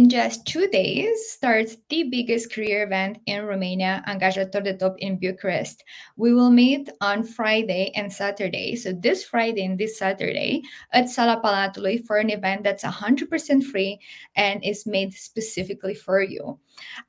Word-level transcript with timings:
in 0.00 0.08
just 0.08 0.46
two 0.46 0.66
days 0.68 1.28
starts 1.28 1.76
the 1.90 2.04
biggest 2.04 2.50
career 2.50 2.84
event 2.84 3.18
in 3.26 3.44
Romania, 3.44 4.02
Angajator 4.08 4.64
de 4.64 4.74
Top 4.74 4.94
in 4.96 5.18
Bucharest. 5.18 5.84
We 6.16 6.32
will 6.32 6.48
meet 6.48 6.88
on 7.02 7.22
Friday 7.22 7.92
and 7.94 8.10
Saturday. 8.10 8.76
So 8.76 8.94
this 8.94 9.22
Friday 9.22 9.62
and 9.66 9.78
this 9.78 9.98
Saturday 9.98 10.62
at 10.94 11.10
Sala 11.10 11.42
Palatului 11.44 12.06
for 12.06 12.16
an 12.16 12.30
event 12.30 12.64
that's 12.64 12.82
100% 12.82 13.62
free 13.62 14.00
and 14.36 14.64
is 14.64 14.86
made 14.86 15.12
specifically 15.12 15.94
for 15.94 16.22
you. 16.22 16.58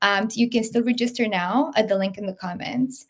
Um, 0.01 0.27
you 0.33 0.49
can 0.49 0.65
still 0.65 0.83
register 0.83 1.29
now 1.29 1.71
at 1.77 1.87
the 1.87 1.97
link 1.97 2.17
in 2.17 2.25
the 2.25 2.33
comments. 2.33 3.07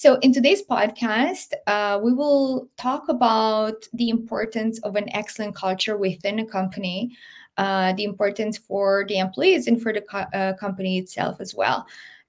So, 0.00 0.14
in 0.22 0.32
today's 0.32 0.62
podcast, 0.62 1.52
uh, 1.66 2.00
we 2.02 2.14
will 2.14 2.70
talk 2.78 3.10
about 3.10 3.86
the 3.92 4.08
importance 4.08 4.78
of 4.78 4.96
an 4.96 5.14
excellent 5.14 5.54
culture 5.54 5.98
within 5.98 6.38
a 6.38 6.46
company, 6.46 7.14
uh, 7.58 7.92
the 7.92 8.04
importance 8.04 8.56
for 8.56 9.04
the 9.08 9.18
employees 9.18 9.66
and 9.66 9.76
for 9.82 9.92
the 9.92 10.00
co- 10.00 10.30
uh, 10.32 10.54
company 10.54 10.96
itself 10.96 11.38
as 11.38 11.54
well. 11.54 11.86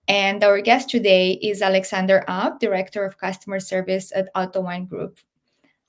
And 0.10 0.44
our 0.44 0.60
guest 0.60 0.90
today 0.90 1.40
is 1.42 1.62
Alexander 1.62 2.26
App, 2.28 2.60
Director 2.60 3.06
of 3.06 3.18
Customer 3.18 3.62
Service 3.62 4.12
at 4.14 4.28
AUTO1 4.36 4.90
Group. 4.90 5.20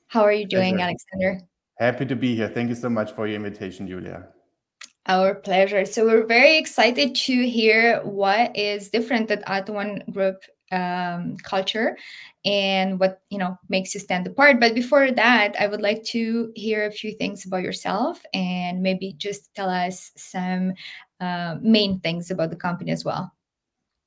How 0.06 0.22
are 0.22 0.32
you 0.32 0.46
doing, 0.46 0.76
Pleasure. 0.76 0.84
Alexander? 0.84 1.40
Happy 1.80 2.06
to 2.06 2.14
be 2.14 2.36
here. 2.36 2.48
Thank 2.48 2.68
you 2.68 2.76
so 2.76 2.90
much 2.90 3.10
for 3.10 3.26
your 3.26 3.34
invitation, 3.34 3.88
Julia. 3.88 4.28
Our 5.06 5.34
pleasure. 5.34 5.84
So 5.84 6.04
we're 6.04 6.26
very 6.26 6.58
excited 6.58 7.16
to 7.16 7.48
hear 7.48 8.00
what 8.04 8.56
is 8.56 8.88
different 8.88 9.32
at 9.32 9.44
AUTO1 9.46 10.12
Group 10.12 10.44
um, 10.72 11.36
culture 11.42 11.96
and 12.44 12.98
what 12.98 13.20
you 13.30 13.38
know 13.38 13.56
makes 13.68 13.94
you 13.94 14.00
stand 14.00 14.26
apart. 14.26 14.58
But 14.58 14.74
before 14.74 15.10
that 15.12 15.54
i 15.60 15.66
would 15.66 15.80
like 15.80 16.02
to 16.04 16.50
hear 16.56 16.86
a 16.86 16.90
few 16.90 17.12
things 17.12 17.44
about 17.46 17.62
yourself 17.62 18.20
and 18.34 18.82
maybe 18.82 19.12
just 19.12 19.54
tell 19.54 19.68
us 19.68 20.10
some 20.16 20.72
uh, 21.20 21.56
main 21.60 22.00
things 22.00 22.30
about 22.30 22.50
the 22.50 22.56
company 22.56 22.90
as 22.90 23.04
well. 23.04 23.32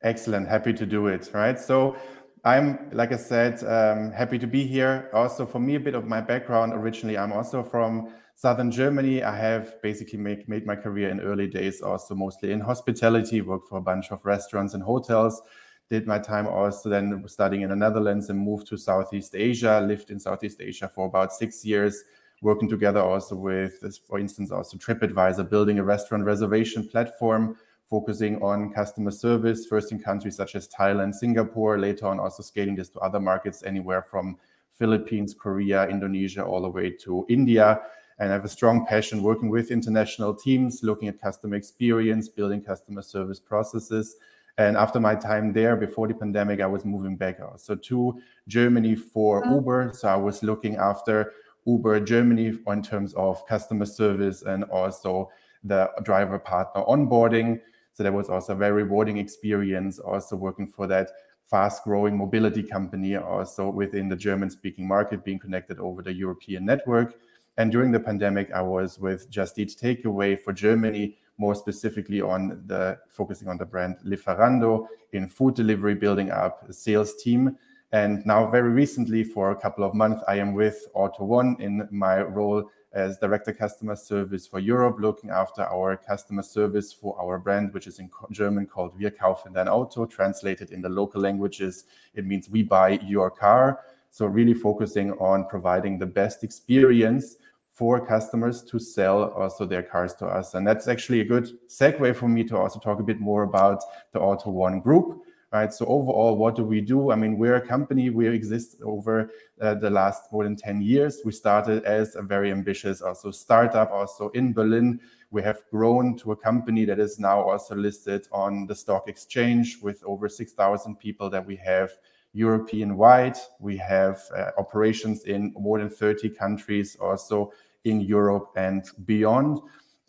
Excellent. 0.04 0.48
Happy 0.48 0.74
to 0.74 0.86
do 0.86 1.08
it 1.08 1.30
right? 1.34 1.60
So 1.60 1.96
i'm 2.44 2.78
like 2.92 3.12
i 3.12 3.16
said 3.16 3.64
um, 3.64 4.12
happy 4.12 4.38
to 4.40 4.48
be 4.48 4.66
here. 4.66 5.10
Also 5.14 5.46
for 5.46 5.60
me 5.60 5.76
a 5.76 5.80
bit 5.80 5.96
of 5.96 6.06
my 6.06 6.22
background 6.22 6.74
originally 6.74 7.18
i'm 7.18 7.32
also 7.32 7.64
from 7.64 8.10
southern 8.36 8.70
germany. 8.70 9.24
I 9.24 9.36
have 9.36 9.82
basically 9.82 10.20
make, 10.20 10.50
made 10.50 10.66
my 10.66 10.76
career 10.76 11.10
in 11.10 11.22
early 11.22 11.48
days 11.48 11.82
also 11.82 12.16
mostly 12.16 12.52
in 12.52 12.60
hospitality 12.60 13.42
worked 13.42 13.70
for 13.70 13.78
a 13.78 13.82
bunch 13.82 14.12
of 14.12 14.26
restaurants 14.26 14.74
and 14.74 14.84
hotels 14.84 15.42
did 15.90 16.08
my 16.08 16.18
time 16.18 16.48
also 16.48 16.90
then 16.90 17.24
studying 17.28 17.62
in 17.62 17.70
the 17.70 17.76
Netherlands 17.76 18.30
and 18.30 18.40
moved 18.40 18.68
to 18.68 18.78
Southeast 18.78 19.36
Asia, 19.36 19.84
lived 19.86 20.10
in 20.10 20.20
Southeast 20.20 20.60
Asia 20.62 20.88
for 20.88 21.06
about 21.06 21.32
six 21.32 21.64
years, 21.64 22.04
working 22.42 22.68
together 22.68 23.02
also 23.02 23.36
with, 23.36 23.84
for 24.08 24.20
instance, 24.20 24.52
also 24.52 24.78
TripAdvisor, 24.78 25.50
building 25.50 25.80
a 25.80 25.84
restaurant 25.84 26.26
reservation 26.26 26.88
platform 26.88 27.56
focusing 27.88 28.42
on 28.42 28.74
customer 28.74 29.12
service, 29.12 29.68
first 29.68 29.92
in 29.92 30.00
countries 30.00 30.36
such 30.36 30.56
as 30.56 30.68
Thailand, 30.68 31.14
Singapore, 31.14 31.78
later 31.78 32.08
on 32.08 32.20
also 32.20 32.42
scaling 32.42 32.76
this 32.76 32.90
to 32.90 33.00
other 33.00 33.20
markets 33.20 33.64
anywhere 33.64 34.02
from 34.02 34.38
Philippines, 34.72 35.36
Korea, 35.38 35.88
Indonesia, 35.88 36.44
all 36.44 36.64
the 36.64 36.70
way 36.70 36.90
to 36.90 37.26
India. 37.30 37.80
And 38.18 38.32
I 38.32 38.34
have 38.34 38.46
a 38.46 38.50
strong 38.50 38.88
passion 38.88 39.22
working 39.22 39.50
with 39.50 39.70
international 39.70 40.34
teams, 40.34 40.82
looking 40.82 41.10
at 41.10 41.22
customer 41.22 41.56
experience, 41.56 42.28
building 42.28 42.62
customer 42.62 43.04
service 43.04 43.40
processes 43.40 44.16
and 44.58 44.78
after 44.78 45.00
my 45.00 45.16
time 45.16 45.52
there, 45.52 45.76
before 45.76 46.08
the 46.08 46.14
pandemic, 46.14 46.62
I 46.62 46.66
was 46.66 46.86
moving 46.86 47.18
back 47.18 47.40
also 47.42 47.76
to 47.76 48.20
Germany 48.48 48.96
for 48.96 49.46
oh. 49.46 49.56
Uber. 49.56 49.92
So 49.94 50.08
I 50.08 50.16
was 50.16 50.44
looking 50.44 50.78
after 50.78 51.34
Uber 51.66 52.00
Germany 52.02 52.58
in 52.68 52.82
terms 52.82 53.14
of 53.16 53.46
customer 53.48 53.86
service 53.86 54.44
and 54.44 54.64
also 54.66 55.30
the 55.64 55.90
driver 56.04 56.40
partner 56.40 56.84
onboarding. 56.84 57.60
So 57.92 58.04
that 58.04 58.14
was 58.14 58.30
also 58.30 58.54
a 58.54 58.56
very 58.56 58.84
rewarding 58.84 59.18
experience, 59.18 60.00
also 60.00 60.36
working 60.36 60.68
for 60.68 60.88
that 60.88 61.10
fast 61.44 61.84
growing 61.84 62.18
mobility 62.18 62.64
company, 62.64 63.16
also 63.16 63.70
within 63.70 64.10
the 64.10 64.16
German 64.16 64.50
speaking 64.50 64.88
market, 64.88 65.24
being 65.24 65.40
connected 65.40 65.80
over 65.80 66.02
the 66.02 66.14
European 66.14 66.66
network. 66.66 67.16
And 67.58 67.72
during 67.72 67.92
the 67.92 68.00
pandemic, 68.00 68.52
I 68.52 68.62
was 68.62 69.00
with 69.00 69.30
Just 69.30 69.58
Eat 69.60 69.76
Takeaway 69.82 70.40
for 70.40 70.54
Germany, 70.54 71.18
more 71.38 71.56
specifically 71.56 72.22
on 72.22 72.64
the 72.68 72.98
focusing 73.10 73.48
on 73.48 73.58
the 73.58 73.66
brand 73.66 73.98
Lieferando 74.06 74.88
in 75.12 75.28
food 75.28 75.56
delivery, 75.56 75.96
building 75.96 76.32
up 76.32 76.68
a 76.70 76.74
sales 76.74 77.16
team. 77.16 77.58
And 77.92 78.26
now, 78.26 78.50
very 78.50 78.70
recently, 78.70 79.24
for 79.24 79.52
a 79.52 79.56
couple 79.56 79.84
of 79.84 79.94
months, 79.94 80.24
I 80.28 80.36
am 80.36 80.54
with 80.54 80.88
AUTO1 80.96 81.60
in 81.60 81.88
my 81.92 82.22
role 82.22 82.70
as 82.94 83.18
Director 83.20 83.54
Customer 83.54 83.96
Service 83.96 84.48
for 84.48 84.60
Europe, 84.60 84.98
looking 85.00 85.30
after 85.30 85.64
our 85.64 85.98
customer 85.98 86.42
service 86.42 86.94
for 86.94 87.18
our 87.20 87.38
brand, 87.38 87.74
which 87.74 87.88
is 87.88 88.00
in 88.00 88.10
German 88.32 88.66
called 88.66 88.98
Wir 88.98 89.12
kaufen 89.12 89.54
dein 89.54 89.68
Auto. 89.68 90.06
Translated 90.06 90.72
in 90.72 90.82
the 90.82 90.90
local 90.90 91.22
languages, 91.22 91.86
it 92.16 92.26
means 92.26 92.50
we 92.50 92.64
buy 92.64 93.00
your 93.04 93.30
car. 93.30 93.82
So, 94.12 94.26
really 94.26 94.54
focusing 94.54 95.12
on 95.14 95.46
providing 95.46 96.00
the 96.00 96.06
best 96.06 96.44
experience 96.44 97.36
for 97.76 98.06
customers 98.06 98.64
to 98.64 98.80
sell 98.80 99.32
also 99.32 99.66
their 99.66 99.84
cars 99.84 100.14
to 100.16 100.26
us. 100.26 100.54
And 100.54 100.66
that's 100.66 100.88
actually 100.88 101.20
a 101.20 101.26
good 101.26 101.50
segue 101.68 102.16
for 102.16 102.30
me 102.30 102.46
to 102.46 102.56
also 102.56 102.80
talk 102.80 103.02
a 103.02 103.04
bit 103.04 103.20
more 103.20 103.44
about 103.44 103.84
the 104.14 104.20
AUTO1 104.20 104.82
Group. 104.82 105.22
Right. 105.52 105.74
So 105.74 105.86
overall, 105.86 106.36
what 106.36 106.56
do 106.56 106.64
we 106.64 106.82
do? 106.82 107.12
I 107.12 107.16
mean, 107.16 107.38
we're 107.38 107.56
a 107.56 107.66
company. 107.66 108.10
We 108.10 108.28
exist 108.28 108.78
over 108.84 109.30
uh, 109.62 109.76
the 109.76 109.90
last 109.90 110.24
more 110.32 110.44
than 110.44 110.56
10 110.56 110.82
years. 110.82 111.22
We 111.24 111.32
started 111.32 111.84
as 111.86 112.16
a 112.16 112.22
very 112.22 112.52
ambitious 112.52 113.02
also 113.02 113.32
startup, 113.32 113.92
also 113.92 114.30
in 114.30 114.52
Berlin. 114.52 115.00
We 115.32 115.44
have 115.44 115.62
grown 115.72 116.18
to 116.18 116.32
a 116.34 116.36
company 116.36 116.84
that 116.86 117.00
is 117.00 117.20
now 117.20 117.42
also 117.42 117.76
listed 117.76 118.28
on 118.34 118.68
the 118.68 118.76
stock 118.76 119.08
exchange 119.08 119.80
with 119.82 120.04
over 120.06 120.28
6,000 120.28 120.98
people 120.98 121.30
that 121.30 121.46
we 121.46 121.56
have 121.58 121.92
European 122.36 122.98
wide. 122.98 123.38
We 123.60 123.78
have 123.78 124.22
uh, 124.38 124.52
operations 124.58 125.24
in 125.24 125.54
more 125.58 125.80
than 125.80 125.90
30 125.90 126.30
countries 126.30 126.98
also 127.00 127.52
in 127.86 128.02
Europe 128.02 128.52
and 128.58 128.84
beyond. 129.06 129.60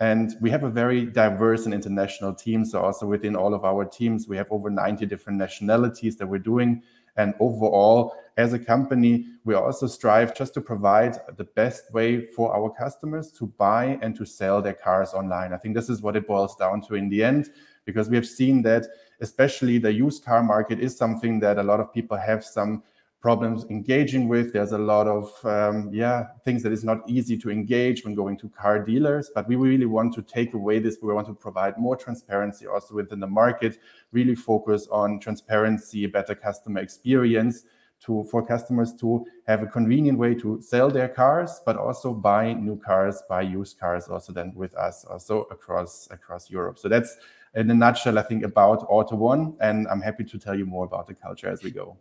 And 0.01 0.35
we 0.41 0.51
have 0.51 0.65
a 0.65 0.69
very 0.69 1.07
diverse 1.07 1.65
and 1.65 1.73
international 1.73 2.35
team. 2.35 2.65
So, 2.65 2.83
also 2.83 3.07
within 3.07 3.35
all 3.35 3.55
of 3.55 3.65
our 3.65 3.85
teams, 3.85 4.29
we 4.29 4.37
have 4.37 4.49
over 4.51 4.69
90 4.69 5.07
different 5.07 5.39
nationalities 5.39 6.17
that 6.17 6.27
we're 6.27 6.39
doing. 6.39 6.83
And 7.17 7.33
overall, 7.41 8.15
as 8.37 8.53
a 8.53 8.59
company, 8.59 9.27
we 9.45 9.55
also 9.55 9.87
strive 9.87 10.37
just 10.37 10.53
to 10.55 10.61
provide 10.61 11.17
the 11.39 11.45
best 11.45 11.93
way 11.95 12.27
for 12.27 12.55
our 12.55 12.69
customers 12.69 13.33
to 13.33 13.47
buy 13.47 13.99
and 14.03 14.15
to 14.17 14.27
sell 14.27 14.61
their 14.61 14.75
cars 14.75 15.15
online. 15.15 15.55
I 15.55 15.57
think 15.57 15.75
this 15.75 15.89
is 15.89 16.03
what 16.03 16.17
it 16.17 16.27
boils 16.27 16.57
down 16.57 16.83
to 16.83 16.95
in 16.95 17.09
the 17.09 17.25
end, 17.25 17.49
because 17.87 18.11
we 18.11 18.17
have 18.17 18.27
seen 18.27 18.61
that, 18.63 18.87
especially 19.21 19.79
the 19.79 19.93
used 19.93 20.25
car 20.25 20.43
market, 20.43 20.81
is 20.81 20.97
something 20.97 21.41
that 21.41 21.59
a 21.59 21.63
lot 21.63 21.81
of 21.81 21.93
people 21.93 22.17
have 22.17 22.45
some 22.45 22.83
problems 23.21 23.65
engaging 23.71 24.29
with. 24.29 24.53
There's 24.53 24.73
a 24.73 24.79
lot 24.79 25.09
of 25.09 25.33
um, 25.45 25.91
yeah 25.93 26.27
things 26.45 26.63
that 26.63 26.73
is 26.73 26.85
not 26.85 26.99
easy 27.09 27.37
to 27.39 27.51
engage 27.51 28.05
when 28.05 28.15
going 28.15 28.37
to 28.39 28.49
car 28.51 28.79
dealers. 28.79 29.31
But 29.35 29.49
we 29.49 29.57
really 29.57 29.87
want 29.87 30.15
to 30.15 30.23
take 30.23 30.55
away 30.55 30.79
this. 30.79 30.99
We 31.03 31.13
want 31.13 31.27
to 31.27 31.35
provide 31.35 31.77
more 31.77 31.97
transparency 31.97 32.67
also 32.67 32.95
within 32.95 33.21
the 33.21 33.27
market. 33.27 33.79
Really 34.13 34.35
focus 34.35 34.87
on 34.93 35.19
transparency, 35.19 36.07
better 36.07 36.35
customer 36.35 36.81
experience. 36.81 37.65
To, 38.05 38.25
for 38.31 38.47
customers 38.47 38.93
to 39.01 39.25
have 39.47 39.63
a 39.63 39.67
convenient 39.67 40.19
way 40.19 40.35
to 40.35 40.61
sell 40.61 40.91
their 40.91 41.09
cars, 41.09 41.63
but 41.65 41.79
also 41.79 42.13
buy 42.13 42.53
new 42.53 42.77
cars, 42.77 43.23
buy 43.27 43.41
used 43.41 43.81
cars, 43.81 44.07
also 44.07 44.35
then 44.35 44.53
with 44.55 44.75
us, 44.77 45.07
also 45.07 45.45
across 45.51 46.07
across 46.11 46.51
Europe. 46.51 46.79
So 46.79 46.91
that's 46.91 47.17
in 47.57 47.71
a 47.71 47.75
nutshell, 47.75 48.19
I 48.19 48.23
think, 48.23 48.45
about 48.45 48.89
AUTO1, 48.89 49.57
and 49.61 49.89
I'm 49.89 50.01
happy 50.01 50.25
to 50.25 50.39
tell 50.39 50.55
you 50.55 50.67
more 50.67 50.85
about 50.85 51.07
the 51.07 51.15
culture 51.15 51.49
as 51.49 51.63
we 51.63 51.71
go. 51.71 51.97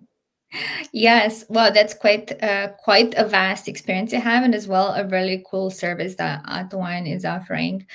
Yes, 0.92 1.46
well, 1.50 1.72
that's 1.74 1.94
quite 1.94 2.42
uh, 2.44 2.69
quite 2.84 3.13
a 3.16 3.25
vast 3.25 3.68
experience 3.68 4.12
to 4.12 4.19
have, 4.19 4.44
and 4.44 4.54
as 4.54 4.68
well 4.68 4.94
a 4.94 5.07
really 5.07 5.44
cool 5.50 5.72
service 5.72 6.16
that 6.16 6.44
AUTO1 6.46 7.13
is 7.13 7.25
offering. 7.25 7.86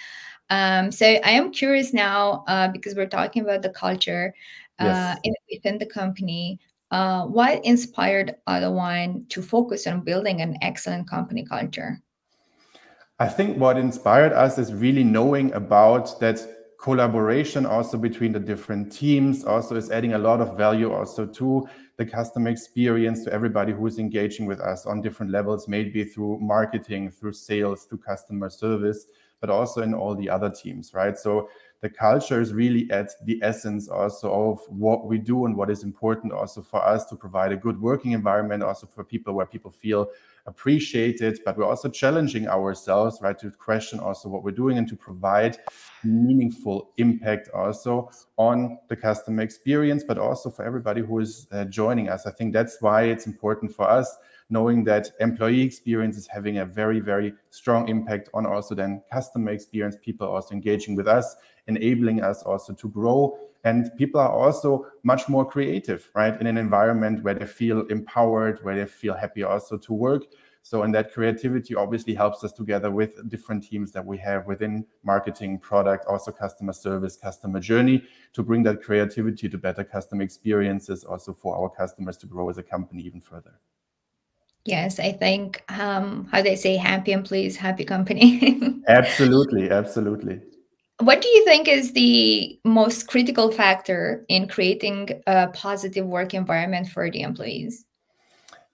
Um, 0.50 0.90
so 0.90 1.06
I 1.06 1.30
am 1.30 1.52
curious 1.52 1.92
now 1.92 2.44
uh, 2.48 2.68
because 2.68 2.94
we're 2.96 3.06
talking 3.06 3.42
about 3.42 3.62
the 3.62 3.70
culture 3.70 4.34
uh, 4.80 5.14
yes. 5.14 5.18
in, 5.24 5.34
within 5.50 5.78
the 5.78 5.86
company. 5.86 6.58
Uh, 6.90 7.24
what 7.24 7.64
inspired 7.64 8.34
AUTO1 8.48 9.28
to 9.28 9.42
focus 9.42 9.86
on 9.86 10.00
building 10.00 10.40
an 10.40 10.56
excellent 10.60 11.08
company 11.08 11.44
culture? 11.44 12.02
I 13.20 13.28
think 13.28 13.58
what 13.58 13.76
inspired 13.76 14.32
us 14.32 14.58
is 14.58 14.74
really 14.74 15.04
knowing 15.04 15.52
about 15.52 16.18
that 16.18 16.59
collaboration 16.80 17.66
also 17.66 17.98
between 17.98 18.32
the 18.32 18.40
different 18.40 18.90
teams 18.90 19.44
also 19.44 19.76
is 19.76 19.90
adding 19.90 20.14
a 20.14 20.18
lot 20.18 20.40
of 20.40 20.56
value 20.56 20.90
also 20.90 21.26
to 21.26 21.68
the 21.98 22.06
customer 22.06 22.48
experience 22.48 23.22
to 23.22 23.32
everybody 23.32 23.70
who 23.70 23.86
is 23.86 23.98
engaging 23.98 24.46
with 24.46 24.60
us 24.60 24.86
on 24.86 25.02
different 25.02 25.30
levels, 25.30 25.68
maybe 25.68 26.04
through 26.04 26.38
marketing, 26.40 27.10
through 27.10 27.32
sales, 27.32 27.84
through 27.84 27.98
customer 27.98 28.48
service, 28.48 29.06
but 29.40 29.50
also 29.50 29.82
in 29.82 29.92
all 29.92 30.14
the 30.14 30.30
other 30.30 30.48
teams, 30.48 30.94
right? 30.94 31.18
So 31.18 31.50
the 31.82 31.90
culture 31.90 32.40
is 32.40 32.54
really 32.54 32.90
at 32.90 33.10
the 33.26 33.38
essence 33.42 33.88
also 33.88 34.32
of 34.32 34.60
what 34.68 35.06
we 35.06 35.18
do 35.18 35.44
and 35.44 35.54
what 35.54 35.68
is 35.68 35.82
important 35.82 36.32
also 36.32 36.62
for 36.62 36.82
us 36.82 37.04
to 37.06 37.16
provide 37.16 37.52
a 37.52 37.56
good 37.56 37.78
working 37.78 38.12
environment 38.12 38.62
also 38.62 38.86
for 38.86 39.04
people 39.04 39.34
where 39.34 39.46
people 39.46 39.70
feel 39.70 40.08
appreciated 40.50 41.38
but 41.44 41.56
we're 41.56 41.64
also 41.64 41.88
challenging 41.88 42.46
ourselves 42.48 43.18
right 43.22 43.38
to 43.38 43.50
question 43.50 43.98
also 43.98 44.28
what 44.28 44.42
we're 44.44 44.60
doing 44.62 44.76
and 44.78 44.88
to 44.88 44.96
provide 44.96 45.56
meaningful 46.04 46.90
impact 46.98 47.48
also 47.54 48.10
on 48.36 48.78
the 48.88 48.96
customer 48.96 49.42
experience 49.42 50.02
but 50.06 50.18
also 50.18 50.50
for 50.50 50.64
everybody 50.64 51.00
who 51.00 51.18
is 51.20 51.46
uh, 51.52 51.64
joining 51.64 52.08
us 52.08 52.26
i 52.26 52.30
think 52.30 52.52
that's 52.52 52.76
why 52.80 53.04
it's 53.04 53.26
important 53.26 53.74
for 53.74 53.88
us 53.88 54.16
knowing 54.50 54.84
that 54.84 55.12
employee 55.20 55.62
experience 55.62 56.16
is 56.16 56.26
having 56.26 56.58
a 56.58 56.66
very, 56.66 57.00
very 57.00 57.32
strong 57.50 57.88
impact 57.88 58.28
on 58.34 58.44
also 58.44 58.74
then 58.74 59.00
customer 59.10 59.52
experience, 59.52 59.96
people 60.02 60.26
also 60.26 60.54
engaging 60.54 60.96
with 60.96 61.06
us, 61.06 61.36
enabling 61.68 62.20
us 62.20 62.42
also 62.42 62.74
to 62.74 62.88
grow. 62.88 63.38
And 63.64 63.90
people 63.96 64.20
are 64.20 64.30
also 64.30 64.86
much 65.02 65.28
more 65.28 65.44
creative, 65.44 66.10
right? 66.14 66.38
In 66.40 66.46
an 66.46 66.56
environment 66.56 67.22
where 67.22 67.34
they 67.34 67.46
feel 67.46 67.86
empowered, 67.86 68.64
where 68.64 68.74
they 68.74 68.86
feel 68.86 69.14
happy 69.14 69.42
also 69.42 69.76
to 69.76 69.92
work. 69.92 70.24
So, 70.62 70.82
and 70.82 70.94
that 70.94 71.12
creativity 71.12 71.74
obviously 71.74 72.14
helps 72.14 72.44
us 72.44 72.52
together 72.52 72.90
with 72.90 73.28
different 73.28 73.64
teams 73.64 73.92
that 73.92 74.04
we 74.04 74.18
have 74.18 74.46
within 74.46 74.86
marketing, 75.02 75.58
product, 75.58 76.06
also 76.06 76.30
customer 76.30 76.72
service, 76.72 77.16
customer 77.16 77.60
journey 77.60 78.04
to 78.34 78.42
bring 78.42 78.62
that 78.64 78.82
creativity 78.82 79.48
to 79.48 79.58
better 79.58 79.84
customer 79.84 80.22
experiences 80.22 81.02
also 81.04 81.32
for 81.32 81.56
our 81.56 81.70
customers 81.70 82.16
to 82.18 82.26
grow 82.26 82.50
as 82.50 82.58
a 82.58 82.62
company 82.62 83.02
even 83.02 83.20
further. 83.20 83.54
Yes, 84.66 85.00
I 85.00 85.12
think 85.12 85.64
um, 85.70 86.28
how 86.30 86.42
they 86.42 86.56
say 86.56 86.76
happy 86.76 87.12
employees, 87.12 87.56
happy 87.56 87.84
company. 87.84 88.82
absolutely, 88.88 89.70
absolutely. 89.70 90.42
What 91.00 91.22
do 91.22 91.28
you 91.28 91.44
think 91.46 91.66
is 91.66 91.92
the 91.92 92.60
most 92.62 93.08
critical 93.08 93.50
factor 93.50 94.22
in 94.28 94.46
creating 94.46 95.08
a 95.26 95.48
positive 95.48 96.06
work 96.06 96.34
environment 96.34 96.88
for 96.88 97.10
the 97.10 97.22
employees? 97.22 97.86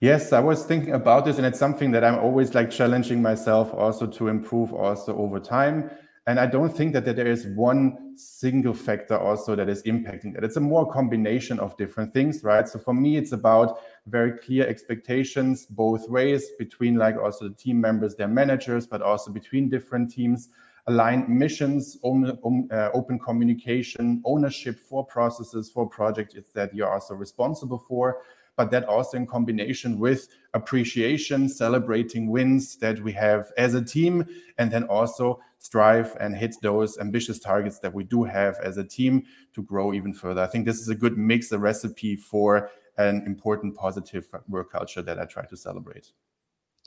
Yes, 0.01 0.33
I 0.33 0.41
was 0.41 0.65
thinking 0.65 0.93
about 0.93 1.23
this, 1.23 1.37
and 1.37 1.45
it's 1.45 1.57
something 1.57 1.89
that 1.91 2.03
I'm 2.03 2.19
always 2.19 2.53
like 2.53 2.69
challenging 2.69 3.21
myself 3.21 3.73
also 3.73 4.05
to 4.07 4.27
improve 4.27 4.73
also 4.73 5.17
over 5.17 5.39
time. 5.39 5.89
And 6.27 6.37
I 6.37 6.45
don't 6.45 6.69
think 6.69 6.91
that, 6.91 7.05
that 7.05 7.15
there 7.15 7.31
is 7.31 7.47
one 7.55 8.17
single 8.17 8.73
factor 8.73 9.17
also 9.17 9.55
that 9.55 9.69
is 9.69 9.81
impacting 9.83 10.33
that. 10.33 10.43
It's 10.43 10.57
a 10.57 10.59
more 10.59 10.91
combination 10.91 11.57
of 11.59 11.77
different 11.77 12.11
things, 12.11 12.43
right? 12.43 12.67
So 12.67 12.77
for 12.77 12.93
me, 12.93 13.15
it's 13.15 13.31
about 13.31 13.79
very 14.05 14.37
clear 14.37 14.67
expectations 14.67 15.65
both 15.65 16.09
ways 16.09 16.45
between 16.59 16.95
like 16.95 17.15
also 17.15 17.47
the 17.47 17.55
team 17.55 17.79
members, 17.79 18.15
their 18.15 18.27
managers, 18.27 18.85
but 18.85 19.01
also 19.01 19.31
between 19.31 19.69
different 19.69 20.11
teams, 20.11 20.49
aligned 20.87 21.27
missions, 21.27 21.97
um, 22.03 22.67
uh, 22.71 22.89
open 22.93 23.19
communication, 23.19 24.21
ownership 24.25 24.79
for 24.79 25.05
processes, 25.05 25.69
for 25.69 25.87
projects 25.87 26.51
that 26.53 26.73
you're 26.73 26.91
also 26.91 27.13
responsible 27.13 27.77
for 27.77 28.21
but 28.57 28.71
that 28.71 28.83
also 28.85 29.15
in 29.15 29.25
combination 29.25 29.99
with 29.99 30.27
appreciation, 30.53 31.47
celebrating 31.47 32.27
wins 32.27 32.75
that 32.77 32.99
we 33.01 33.13
have 33.13 33.51
as 33.57 33.75
a 33.75 33.83
team, 33.83 34.25
and 34.57 34.71
then 34.71 34.83
also 34.85 35.39
strive 35.59 36.17
and 36.19 36.35
hit 36.35 36.55
those 36.61 36.97
ambitious 36.97 37.39
targets 37.39 37.79
that 37.79 37.93
we 37.93 38.03
do 38.03 38.23
have 38.23 38.57
as 38.63 38.77
a 38.77 38.83
team 38.83 39.23
to 39.53 39.61
grow 39.61 39.93
even 39.93 40.11
further. 40.11 40.41
I 40.41 40.47
think 40.47 40.65
this 40.65 40.81
is 40.81 40.89
a 40.89 40.95
good 40.95 41.17
mix, 41.17 41.51
a 41.51 41.59
recipe 41.59 42.15
for 42.15 42.69
an 42.97 43.23
important 43.27 43.75
positive 43.75 44.25
work 44.47 44.71
culture 44.71 45.03
that 45.03 45.19
I 45.19 45.25
try 45.25 45.45
to 45.45 45.55
celebrate. 45.55 46.11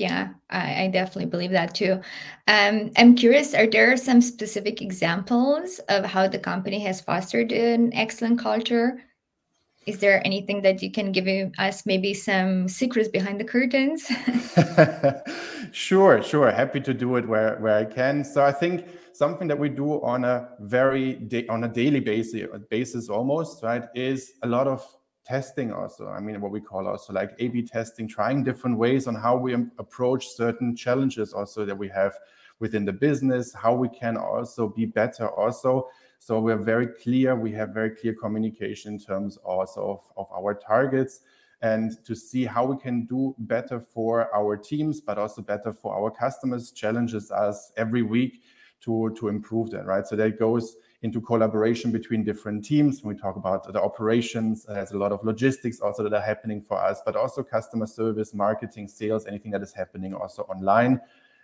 Yeah, 0.01 0.31
I, 0.49 0.85
I 0.85 0.89
definitely 0.89 1.27
believe 1.27 1.51
that 1.51 1.75
too. 1.75 2.01
Um, 2.49 2.91
I'm 2.97 3.15
curious, 3.15 3.53
are 3.53 3.67
there 3.67 3.95
some 3.99 4.23
specific 4.23 4.81
examples 4.81 5.79
of 5.91 6.07
how 6.07 6.27
the 6.27 6.39
company 6.39 6.79
has 6.79 7.03
fostered 7.03 7.53
an 7.53 7.93
excellent 7.93 8.39
culture? 8.39 9.03
Is 9.87 9.99
there 9.99 10.27
anything 10.27 10.63
that 10.63 10.83
you 10.83 10.91
can 10.91 11.13
give 11.13 11.53
us, 11.59 11.85
maybe 11.85 12.15
some 12.15 12.67
secrets 12.67 13.11
behind 13.11 13.41
the 13.41 13.45
curtains? 13.45 14.11
sure, 15.73 16.23
sure. 16.23 16.51
Happy 16.51 16.81
to 16.81 16.95
do 16.95 17.17
it 17.17 17.29
where, 17.29 17.59
where 17.59 17.77
I 17.77 17.85
can. 17.85 18.25
So 18.25 18.43
I 18.43 18.53
think 18.53 18.87
something 19.13 19.49
that 19.49 19.59
we 19.59 19.69
do 19.69 20.03
on 20.03 20.25
a 20.25 20.49
very 20.61 21.17
da- 21.17 21.47
on 21.49 21.65
a 21.65 21.69
daily 21.69 22.01
basis, 22.01 22.49
basis 22.71 23.11
almost, 23.11 23.63
right, 23.63 23.85
is 23.95 24.33
a 24.43 24.49
lot 24.49 24.67
of 24.67 24.83
testing 25.31 25.73
also. 25.73 26.09
I 26.09 26.21
mean, 26.21 26.41
what 26.41 26.53
we 26.53 26.61
call 26.61 26.87
also 26.87 27.13
like 27.13 27.31
A/B 27.39 27.57
testing, 27.77 28.07
trying 28.09 28.45
different 28.45 28.77
ways 28.85 29.07
on 29.07 29.15
how 29.15 29.35
we 29.45 29.55
um, 29.55 29.71
approach 29.79 30.23
certain 30.43 30.77
challenges 30.85 31.33
also 31.33 31.65
that 31.65 31.79
we 31.85 31.89
have 32.01 32.13
within 32.59 32.85
the 32.85 32.93
business, 32.93 33.55
how 33.55 33.75
we 33.75 33.89
can 33.89 34.17
also 34.17 34.63
be 34.69 34.87
better 35.01 35.27
also 35.43 35.89
so 36.23 36.39
we're 36.39 36.59
very 36.59 36.87
clear. 36.87 37.35
We 37.35 37.51
have 37.53 37.71
very 37.71 37.91
clear 37.91 38.13
communication 38.13 38.93
in 38.93 39.01
terms 39.01 39.39
also 39.39 39.81
of, 39.93 40.01
of 40.19 40.27
our 40.31 40.53
targets 40.55 41.21
and 41.63 41.93
to 42.05 42.15
see 42.15 42.45
how 42.45 42.67
we 42.67 42.77
can 42.77 43.07
do 43.07 43.35
better 43.39 43.81
for 43.81 44.33
our 44.37 44.55
teams, 44.55 45.01
but 45.01 45.17
also 45.17 45.41
better 45.41 45.73
for 45.73 45.95
our 45.95 46.11
customers, 46.11 46.73
challenges 46.73 47.31
us 47.31 47.73
every 47.79 48.03
week 48.03 48.43
to, 48.83 49.17
to 49.19 49.29
improve 49.29 49.71
that, 49.71 49.87
right? 49.87 50.07
So 50.07 50.15
that 50.17 50.39
goes 50.39 50.77
into 51.03 51.21
collaboration 51.21 51.91
between 51.91 52.25
different 52.25 52.65
teams. 52.65 53.03
When 53.03 53.15
we 53.15 53.21
talk 53.21 53.37
about 53.37 53.73
the 53.73 53.81
operations, 53.81 54.65
there's 54.65 54.93
a 54.93 54.99
lot 54.99 55.13
of 55.13 55.25
logistics 55.25 55.81
also 55.81 56.03
that 56.03 56.13
are 56.13 56.21
happening 56.21 56.61
for 56.61 56.79
us, 56.79 57.01
but 57.05 57.17
also 57.17 57.43
customer 57.43 57.87
service, 57.87 58.35
marketing, 58.35 58.89
sales, 58.89 59.27
anything 59.27 59.51
that 59.53 59.63
is 59.63 59.73
happening 59.73 60.13
also 60.15 60.43
online 60.43 61.01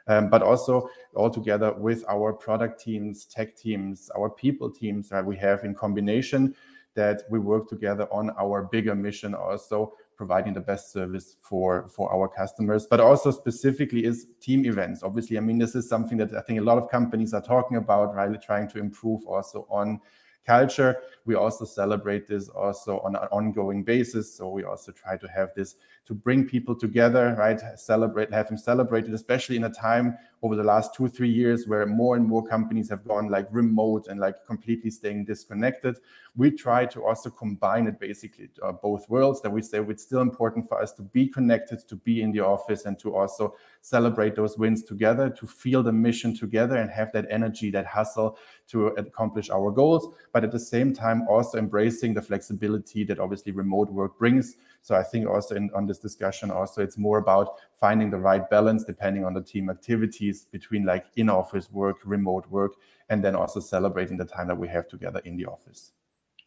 um, 0.08 0.29
but 0.29 0.43
also 0.43 0.88
all 1.14 1.31
together 1.31 1.73
with 1.73 2.05
our 2.08 2.32
product 2.32 2.81
teams, 2.81 3.25
tech 3.25 3.56
teams, 3.56 4.11
our 4.17 4.31
people 4.31 4.70
teams 4.70 5.08
that 5.08 5.25
we 5.25 5.37
have 5.37 5.64
in 5.64 5.75
combination 5.75 6.55
that 6.94 7.23
we 7.29 7.38
work 7.38 7.69
together 7.69 8.09
on 8.11 8.31
our 8.38 8.62
bigger 8.62 8.94
mission 8.94 9.35
also 9.35 9.93
providing 10.16 10.54
the 10.54 10.60
best 10.60 10.92
service 10.92 11.36
for 11.40 11.88
for 11.88 12.12
our 12.12 12.28
customers 12.28 12.86
but 12.88 13.00
also 13.00 13.30
specifically 13.30 14.04
is 14.04 14.26
team 14.40 14.64
events 14.64 15.02
obviously 15.02 15.36
i 15.36 15.40
mean 15.40 15.58
this 15.58 15.74
is 15.74 15.88
something 15.88 16.16
that 16.18 16.34
i 16.34 16.40
think 16.40 16.58
a 16.58 16.62
lot 16.62 16.78
of 16.78 16.88
companies 16.90 17.34
are 17.34 17.42
talking 17.42 17.76
about 17.76 18.14
right 18.14 18.40
trying 18.42 18.68
to 18.68 18.78
improve 18.78 19.24
also 19.26 19.66
on 19.68 20.00
culture. 20.46 20.96
We 21.26 21.34
also 21.34 21.64
celebrate 21.64 22.26
this 22.26 22.49
also 22.49 23.00
on 23.00 23.17
an 23.17 23.28
ongoing 23.31 23.82
basis. 23.82 24.32
So 24.34 24.49
we 24.49 24.64
also 24.64 24.93
try 24.93 25.17
to 25.17 25.28
have 25.28 25.50
this 25.55 25.75
to 26.06 26.14
bring 26.14 26.46
people 26.46 26.75
together, 26.75 27.34
right? 27.37 27.61
Celebrate, 27.76 28.32
have 28.32 28.46
them 28.49 28.56
celebrated, 28.56 29.12
especially 29.12 29.56
in 29.56 29.64
a 29.64 29.70
time 29.70 30.17
over 30.43 30.55
the 30.55 30.62
last 30.62 30.94
two, 30.94 31.08
three 31.08 31.28
years 31.28 31.67
where 31.67 31.84
more 31.84 32.14
and 32.14 32.25
more 32.25 32.46
companies 32.46 32.88
have 32.88 33.05
gone 33.05 33.28
like 33.28 33.49
remote 33.50 34.06
and 34.06 34.20
like 34.20 34.37
completely 34.46 34.90
staying 34.90 35.25
disconnected. 35.25 35.99
We 36.37 36.52
try 36.52 36.87
to 36.87 37.05
also 37.05 37.31
combine 37.31 37.88
it 37.88 37.99
basically 37.99 38.50
uh, 38.62 38.73
both 38.73 39.08
worlds 39.08 39.40
that 39.43 39.50
we 39.50 39.62
say 39.62 39.81
it's 39.81 40.05
still 40.05 40.20
important 40.20 40.68
for 40.68 40.80
us 40.80 40.92
to 40.92 41.02
be 41.02 41.26
connected, 41.26 41.88
to 41.88 41.97
be 41.97 42.23
in 42.23 42.30
the 42.30 42.40
office 42.40 42.85
and 42.85 42.97
to 43.00 43.16
also 43.16 43.56
celebrate 43.80 44.37
those 44.37 44.59
wins 44.59 44.85
together, 44.85 45.30
to 45.30 45.47
feel 45.47 45.83
the 45.83 45.92
mission 45.92 46.37
together 46.37 46.76
and 46.76 46.90
have 46.90 47.11
that 47.12 47.26
energy, 47.30 47.71
that 47.71 47.87
hustle 47.87 48.38
to 48.68 48.88
accomplish 48.88 49.49
our 49.50 49.71
goals. 49.71 50.14
But 50.33 50.45
at 50.45 50.52
the 50.52 50.59
same 50.59 50.92
time, 50.92 51.15
also 51.28 51.58
embracing 51.58 52.14
the 52.14 52.23
flexibility 52.23 53.04
that 53.04 53.18
obviously 53.18 53.52
remote 53.52 53.90
work 53.90 54.18
brings 54.18 54.56
so 54.87 54.94
I 54.94 55.02
think 55.02 55.28
also 55.28 55.56
in, 55.56 55.68
on 55.75 55.88
this 55.88 55.99
discussion, 55.99 56.52
also 56.52 56.80
it's 56.80 56.96
more 56.96 57.18
about 57.18 57.56
finding 57.75 58.08
the 58.08 58.18
right 58.18 58.49
balance 58.49 58.85
depending 58.85 59.25
on 59.25 59.35
the 59.35 59.42
team 59.42 59.68
activities 59.68 60.44
between 60.44 60.85
like 60.85 61.06
in-office 61.16 61.73
work, 61.73 61.96
remote 62.04 62.49
work, 62.50 62.75
and 63.08 63.23
then 63.25 63.35
also 63.35 63.58
celebrating 63.58 64.16
the 64.16 64.25
time 64.25 64.46
that 64.46 64.56
we 64.56 64.68
have 64.68 64.87
together 64.87 65.20
in 65.25 65.37
the 65.37 65.44
office. 65.44 65.90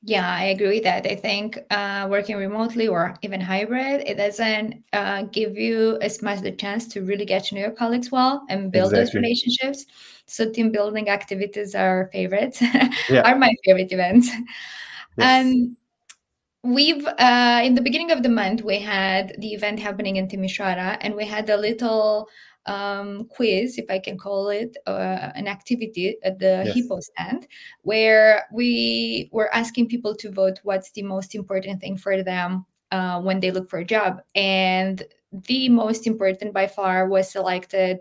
Yeah, 0.01 0.33
I 0.33 0.45
agree 0.45 0.75
with 0.75 0.83
that. 0.83 1.05
I 1.05 1.15
think 1.15 1.59
uh, 1.71 2.07
working 2.09 2.37
remotely 2.37 2.87
or 2.87 3.15
even 3.21 3.41
hybrid, 3.41 4.03
it 4.07 4.15
doesn't 4.15 4.81
uh, 4.93 5.23
give 5.23 5.57
you 5.57 5.97
as 6.01 6.21
much 6.21 6.39
the 6.39 6.53
chance 6.53 6.87
to 6.89 7.01
really 7.01 7.25
get 7.25 7.43
to 7.45 7.55
know 7.55 7.61
your 7.61 7.71
colleagues 7.71 8.09
well 8.09 8.45
and 8.49 8.71
build 8.71 8.93
exactly. 8.93 9.03
those 9.03 9.13
relationships. 9.15 9.85
So 10.25 10.49
team 10.49 10.71
building 10.71 11.09
activities 11.09 11.75
are 11.75 12.09
favorites, 12.13 12.61
yeah. 13.09 13.21
are 13.25 13.37
my 13.37 13.53
favorite 13.65 13.91
events. 13.91 14.29
Yes. 15.17 15.45
Um, 15.45 15.75
We've 16.61 17.07
uh, 17.07 17.61
in 17.63 17.75
the 17.75 17.81
beginning 17.81 18.11
of 18.11 18.21
the 18.21 18.27
month 18.27 18.63
we 18.63 18.79
had 18.79 19.33
the 19.37 19.53
event 19.53 19.79
happening 19.79 20.17
in 20.17 20.27
Timisoara, 20.27 20.97
and 20.99 21.15
we 21.15 21.25
had 21.25 21.49
a 21.49 21.55
little 21.55 22.27
um, 22.69 23.25
quiz, 23.25 23.77
if 23.77 23.89
I 23.89 23.99
can 23.99 24.17
call 24.17 24.49
it, 24.49 24.77
uh, 24.85 25.31
an 25.35 25.47
activity 25.47 26.17
at 26.23 26.37
the 26.37 26.63
yes. 26.65 26.77
Hipo 26.77 27.01
stand, 27.01 27.47
where 27.81 28.45
we 28.53 29.29
were 29.31 29.53
asking 29.53 29.87
people 29.89 30.15
to 30.15 30.31
vote 30.31 30.59
what's 30.63 30.91
the 30.91 31.03
most 31.03 31.33
important 31.33 31.81
thing 31.81 31.97
for 31.97 32.21
them 32.21 32.65
uh, 32.91 33.19
when 33.21 33.39
they 33.39 33.51
look 33.51 33.69
for 33.69 33.79
a 33.79 33.85
job, 33.85 34.21
and 34.35 35.03
the 35.31 35.69
most 35.69 36.07
important 36.07 36.53
by 36.53 36.67
far 36.67 37.07
was 37.07 37.31
selected 37.31 37.99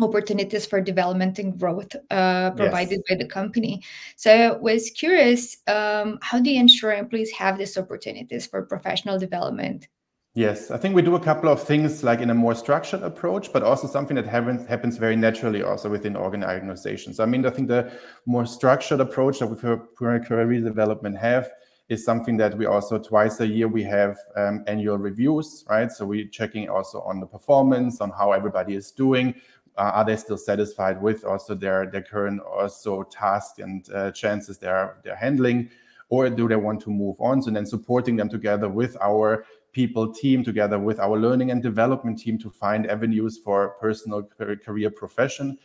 opportunities 0.00 0.66
for 0.66 0.80
development 0.80 1.38
and 1.38 1.58
growth 1.58 1.94
uh, 2.10 2.50
provided 2.52 3.00
yes. 3.00 3.08
by 3.08 3.14
the 3.16 3.28
company. 3.28 3.82
So 4.16 4.30
I 4.32 4.56
was 4.56 4.90
curious, 4.90 5.58
um, 5.66 6.18
how 6.22 6.40
do 6.40 6.50
you 6.50 6.58
ensure 6.58 6.92
employees 6.92 7.30
have 7.32 7.58
these 7.58 7.76
opportunities 7.76 8.46
for 8.46 8.62
professional 8.62 9.18
development? 9.18 9.88
Yes, 10.34 10.70
I 10.70 10.76
think 10.76 10.94
we 10.94 11.02
do 11.02 11.16
a 11.16 11.20
couple 11.20 11.48
of 11.50 11.60
things 11.60 12.04
like 12.04 12.20
in 12.20 12.30
a 12.30 12.34
more 12.34 12.54
structured 12.54 13.02
approach, 13.02 13.52
but 13.52 13.64
also 13.64 13.88
something 13.88 14.14
that 14.14 14.26
happens 14.26 14.64
happens 14.68 14.96
very 14.96 15.16
naturally 15.16 15.64
also 15.64 15.90
within 15.90 16.16
organizations. 16.16 17.18
I 17.18 17.26
mean, 17.26 17.44
I 17.44 17.50
think 17.50 17.66
the 17.66 17.90
more 18.26 18.46
structured 18.46 19.00
approach 19.00 19.40
that 19.40 19.48
we 19.48 19.56
for 19.56 19.88
career 19.96 20.60
development 20.60 21.18
have 21.18 21.50
is 21.88 22.04
something 22.04 22.36
that 22.36 22.56
we 22.56 22.66
also 22.66 22.96
twice 22.96 23.40
a 23.40 23.46
year 23.46 23.66
we 23.66 23.82
have 23.82 24.16
um, 24.36 24.62
annual 24.68 24.98
reviews, 24.98 25.64
right? 25.68 25.90
So 25.90 26.06
we're 26.06 26.28
checking 26.28 26.68
also 26.68 27.00
on 27.00 27.18
the 27.18 27.26
performance, 27.26 28.00
on 28.00 28.10
how 28.10 28.30
everybody 28.30 28.76
is 28.76 28.92
doing. 28.92 29.34
Uh, 29.76 29.90
are 29.94 30.04
they 30.04 30.14
still 30.14 30.38
satisfied 30.38 31.02
with 31.02 31.24
also 31.24 31.56
their 31.56 31.90
their 31.90 32.02
current 32.02 32.40
also 32.42 33.02
task 33.02 33.58
and 33.58 33.84
uh, 33.92 34.12
chances 34.12 34.58
they're 34.58 34.98
they're 35.02 35.16
handling? 35.16 35.70
or 36.10 36.28
do 36.28 36.48
they 36.48 36.56
want 36.56 36.80
to 36.82 36.90
move 36.90 37.16
on? 37.20 37.40
So 37.40 37.50
then 37.50 37.64
supporting 37.64 38.16
them 38.16 38.28
together 38.28 38.68
with 38.68 38.96
our 39.00 39.46
people 39.72 40.12
team 40.12 40.42
together 40.42 40.78
with 40.78 40.98
our 41.00 41.18
learning 41.18 41.50
and 41.50 41.62
development 41.62 42.18
team 42.18 42.38
to 42.38 42.50
find 42.50 42.90
avenues 42.90 43.38
for 43.38 43.76
personal 43.80 44.22
career 44.22 44.90
profession. 44.90 45.58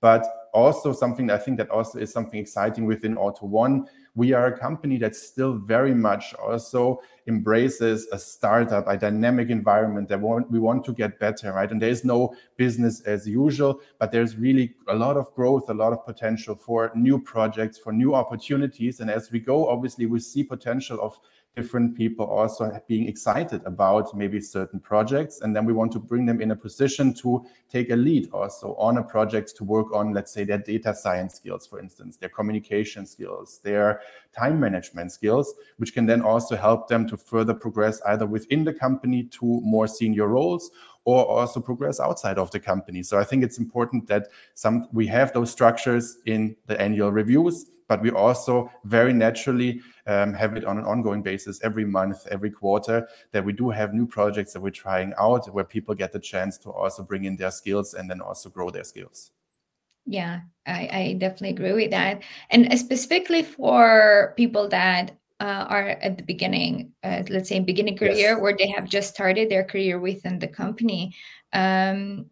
But 0.00 0.26
also 0.52 0.92
something 0.92 1.30
i 1.30 1.38
think 1.38 1.56
that 1.58 1.70
also 1.70 1.98
is 1.98 2.12
something 2.12 2.38
exciting 2.38 2.84
within 2.84 3.16
AUTO1 3.16 3.86
we 4.14 4.32
are 4.32 4.46
a 4.46 4.58
company 4.58 4.98
that 4.98 5.16
still 5.16 5.54
very 5.54 5.94
much 5.94 6.34
also 6.34 7.00
embraces 7.26 8.06
a 8.12 8.18
startup, 8.18 8.86
a 8.86 8.96
dynamic 8.96 9.48
environment 9.48 10.08
that 10.08 10.20
we 10.20 10.58
want 10.58 10.84
to 10.84 10.92
get 10.92 11.18
better, 11.18 11.52
right? 11.52 11.70
And 11.70 11.80
there 11.80 11.88
is 11.88 12.04
no 12.04 12.34
business 12.56 13.00
as 13.02 13.26
usual, 13.26 13.80
but 13.98 14.12
there's 14.12 14.36
really 14.36 14.74
a 14.88 14.94
lot 14.94 15.16
of 15.16 15.32
growth, 15.34 15.70
a 15.70 15.74
lot 15.74 15.92
of 15.92 16.04
potential 16.04 16.54
for 16.54 16.92
new 16.94 17.18
projects, 17.18 17.78
for 17.78 17.92
new 17.92 18.14
opportunities. 18.14 19.00
And 19.00 19.10
as 19.10 19.30
we 19.30 19.40
go, 19.40 19.68
obviously, 19.68 20.06
we 20.06 20.20
see 20.20 20.42
potential 20.42 21.00
of 21.00 21.18
different 21.54 21.96
people 21.96 22.24
also 22.24 22.80
being 22.88 23.06
excited 23.08 23.60
about 23.66 24.16
maybe 24.16 24.40
certain 24.40 24.80
projects 24.80 25.42
and 25.42 25.54
then 25.54 25.66
we 25.66 25.72
want 25.72 25.92
to 25.92 25.98
bring 25.98 26.24
them 26.24 26.40
in 26.40 26.50
a 26.50 26.56
position 26.56 27.12
to 27.12 27.44
take 27.70 27.90
a 27.90 27.96
lead 27.96 28.28
also 28.32 28.74
on 28.76 28.96
a 28.96 29.02
project 29.02 29.54
to 29.54 29.64
work 29.64 29.92
on 29.92 30.14
let's 30.14 30.32
say 30.32 30.44
their 30.44 30.58
data 30.58 30.94
science 30.94 31.34
skills 31.34 31.66
for 31.66 31.78
instance 31.78 32.16
their 32.16 32.30
communication 32.30 33.04
skills 33.04 33.60
their 33.62 34.00
time 34.36 34.58
management 34.58 35.12
skills 35.12 35.54
which 35.76 35.92
can 35.92 36.06
then 36.06 36.22
also 36.22 36.56
help 36.56 36.88
them 36.88 37.06
to 37.06 37.16
further 37.16 37.54
progress 37.54 38.00
either 38.06 38.26
within 38.26 38.64
the 38.64 38.72
company 38.72 39.24
to 39.24 39.60
more 39.62 39.86
senior 39.86 40.26
roles 40.26 40.70
or 41.04 41.26
also 41.26 41.60
progress 41.60 42.00
outside 42.00 42.38
of 42.38 42.50
the 42.50 42.60
company 42.60 43.02
so 43.02 43.18
i 43.18 43.24
think 43.24 43.44
it's 43.44 43.58
important 43.58 44.06
that 44.06 44.28
some 44.54 44.88
we 44.92 45.06
have 45.06 45.32
those 45.32 45.50
structures 45.50 46.18
in 46.26 46.56
the 46.66 46.80
annual 46.80 47.12
reviews 47.12 47.66
but 47.92 48.00
we 48.00 48.10
also 48.10 48.70
very 48.84 49.12
naturally 49.12 49.82
um, 50.06 50.32
have 50.32 50.56
it 50.56 50.64
on 50.64 50.78
an 50.78 50.84
ongoing 50.84 51.22
basis 51.22 51.60
every 51.62 51.84
month, 51.84 52.26
every 52.30 52.50
quarter, 52.50 53.06
that 53.32 53.44
we 53.44 53.52
do 53.52 53.68
have 53.68 53.92
new 53.92 54.06
projects 54.06 54.54
that 54.54 54.62
we're 54.62 54.70
trying 54.70 55.12
out 55.18 55.52
where 55.52 55.64
people 55.64 55.94
get 55.94 56.10
the 56.10 56.18
chance 56.18 56.56
to 56.56 56.70
also 56.70 57.02
bring 57.02 57.24
in 57.24 57.36
their 57.36 57.50
skills 57.50 57.92
and 57.92 58.08
then 58.08 58.22
also 58.22 58.48
grow 58.48 58.70
their 58.70 58.84
skills. 58.84 59.32
Yeah, 60.06 60.40
I, 60.66 60.88
I 60.92 61.16
definitely 61.18 61.50
agree 61.50 61.72
with 61.72 61.90
that. 61.90 62.22
And 62.50 62.78
specifically 62.78 63.42
for 63.42 64.34
people 64.36 64.68
that 64.68 65.12
uh, 65.40 65.66
are 65.68 65.88
at 65.88 66.18
the 66.18 66.24
beginning, 66.24 66.92
uh, 67.02 67.22
let's 67.28 67.48
say 67.48 67.58
beginning 67.60 67.96
career, 67.96 68.32
yes. 68.32 68.40
where 68.40 68.56
they 68.56 68.68
have 68.68 68.88
just 68.88 69.10
started 69.10 69.50
their 69.50 69.64
career 69.64 69.98
within 69.98 70.38
the 70.38 70.48
company, 70.48 71.14
um, 71.52 72.26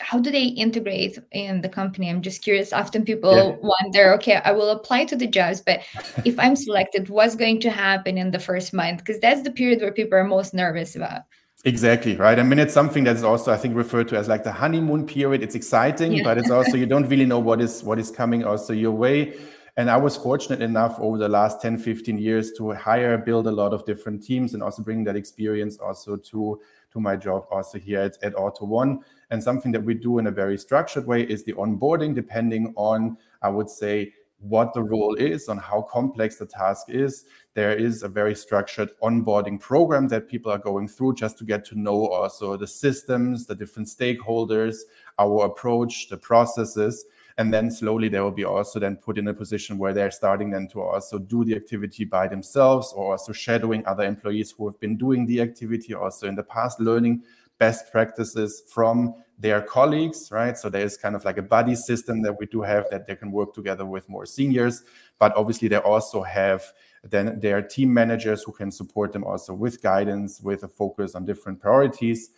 how 0.00 0.18
do 0.18 0.30
they 0.30 0.44
integrate 0.44 1.18
in 1.32 1.60
the 1.60 1.68
company 1.68 2.08
i'm 2.08 2.22
just 2.22 2.42
curious 2.42 2.72
often 2.72 3.04
people 3.04 3.34
yeah. 3.34 3.56
wonder 3.60 4.14
okay 4.14 4.36
i 4.44 4.50
will 4.50 4.70
apply 4.70 5.04
to 5.04 5.16
the 5.16 5.26
jobs 5.26 5.60
but 5.60 5.80
if 6.24 6.38
i'm 6.38 6.56
selected 6.56 7.08
what's 7.08 7.36
going 7.36 7.60
to 7.60 7.70
happen 7.70 8.16
in 8.16 8.30
the 8.30 8.38
first 8.38 8.72
month 8.72 8.98
because 8.98 9.20
that's 9.20 9.42
the 9.42 9.50
period 9.50 9.80
where 9.80 9.92
people 9.92 10.18
are 10.18 10.24
most 10.24 10.54
nervous 10.54 10.96
about 10.96 11.22
exactly 11.64 12.16
right 12.16 12.38
i 12.38 12.42
mean 12.42 12.58
it's 12.58 12.74
something 12.74 13.04
that's 13.04 13.22
also 13.22 13.52
i 13.52 13.56
think 13.56 13.76
referred 13.76 14.08
to 14.08 14.16
as 14.16 14.28
like 14.28 14.42
the 14.42 14.50
honeymoon 14.50 15.06
period 15.06 15.42
it's 15.42 15.54
exciting 15.54 16.12
yeah. 16.12 16.24
but 16.24 16.36
it's 16.36 16.50
also 16.50 16.76
you 16.76 16.86
don't 16.86 17.08
really 17.08 17.26
know 17.26 17.38
what 17.38 17.60
is 17.60 17.84
what 17.84 17.98
is 17.98 18.10
coming 18.10 18.44
also 18.44 18.72
your 18.72 18.90
way 18.90 19.34
and 19.76 19.88
i 19.88 19.96
was 19.96 20.16
fortunate 20.16 20.60
enough 20.60 20.98
over 20.98 21.18
the 21.18 21.28
last 21.28 21.62
10 21.62 21.78
15 21.78 22.18
years 22.18 22.52
to 22.52 22.72
hire 22.72 23.16
build 23.16 23.46
a 23.46 23.52
lot 23.52 23.72
of 23.72 23.84
different 23.84 24.22
teams 24.22 24.54
and 24.54 24.62
also 24.62 24.82
bring 24.82 25.04
that 25.04 25.14
experience 25.14 25.78
also 25.78 26.16
to 26.16 26.60
to 26.92 27.00
my 27.00 27.16
job 27.16 27.46
also 27.50 27.78
here 27.78 28.00
at, 28.00 28.22
at 28.22 28.34
AUTO1. 28.34 28.98
And 29.30 29.42
something 29.42 29.72
that 29.72 29.82
we 29.82 29.94
do 29.94 30.18
in 30.18 30.26
a 30.26 30.30
very 30.30 30.58
structured 30.58 31.06
way 31.06 31.22
is 31.22 31.42
the 31.44 31.54
onboarding, 31.54 32.14
depending 32.14 32.72
on, 32.76 33.16
I 33.40 33.48
would 33.48 33.70
say, 33.70 34.12
what 34.42 34.74
the 34.74 34.82
role 34.82 35.14
is, 35.14 35.48
on 35.48 35.58
how 35.58 35.82
complex 35.82 36.36
the 36.36 36.46
task 36.46 36.86
is. 36.88 37.24
There 37.54 37.76
is 37.76 38.02
a 38.02 38.08
very 38.08 38.34
structured 38.34 38.90
onboarding 39.02 39.60
program 39.60 40.08
that 40.08 40.28
people 40.28 40.52
are 40.52 40.58
going 40.58 40.88
through 40.88 41.14
just 41.14 41.38
to 41.38 41.44
get 41.44 41.64
to 41.66 41.78
know 41.78 42.08
also 42.08 42.56
the 42.56 42.66
systems, 42.66 43.46
the 43.46 43.54
different 43.54 43.88
stakeholders, 43.88 44.76
our 45.18 45.46
approach, 45.46 46.08
the 46.08 46.16
processes 46.16 47.04
and 47.38 47.52
then 47.52 47.70
slowly 47.70 48.08
they 48.08 48.20
will 48.20 48.30
be 48.30 48.44
also 48.44 48.78
then 48.78 48.96
put 48.96 49.18
in 49.18 49.28
a 49.28 49.34
position 49.34 49.78
where 49.78 49.92
they're 49.92 50.10
starting 50.10 50.50
then 50.50 50.68
to 50.68 50.80
also 50.80 51.18
do 51.18 51.44
the 51.44 51.54
activity 51.54 52.04
by 52.04 52.28
themselves 52.28 52.92
or 52.94 53.12
also 53.12 53.32
shadowing 53.32 53.84
other 53.86 54.04
employees 54.04 54.52
who 54.52 54.66
have 54.68 54.78
been 54.80 54.96
doing 54.96 55.26
the 55.26 55.40
activity 55.40 55.94
also 55.94 56.26
in 56.28 56.34
the 56.34 56.42
past 56.42 56.80
learning 56.80 57.22
best 57.58 57.90
practices 57.92 58.62
from 58.68 59.14
their 59.42 59.60
colleagues 59.60 60.30
right 60.30 60.56
so 60.56 60.70
there's 60.70 60.96
kind 60.96 61.16
of 61.16 61.24
like 61.24 61.36
a 61.36 61.42
buddy 61.42 61.74
system 61.74 62.22
that 62.22 62.38
we 62.38 62.46
do 62.46 62.62
have 62.62 62.86
that 62.90 63.06
they 63.06 63.16
can 63.16 63.32
work 63.32 63.52
together 63.52 63.84
with 63.84 64.08
more 64.08 64.24
seniors 64.24 64.84
but 65.18 65.34
obviously 65.36 65.66
they 65.68 65.76
also 65.76 66.22
have 66.22 66.62
then 67.02 67.40
their 67.40 67.60
team 67.60 67.92
managers 67.92 68.44
who 68.44 68.52
can 68.52 68.70
support 68.70 69.12
them 69.12 69.24
also 69.24 69.52
with 69.52 69.82
guidance 69.82 70.40
with 70.40 70.62
a 70.62 70.68
focus 70.68 71.16
on 71.16 71.24
different 71.24 71.60
priorities 71.60 72.30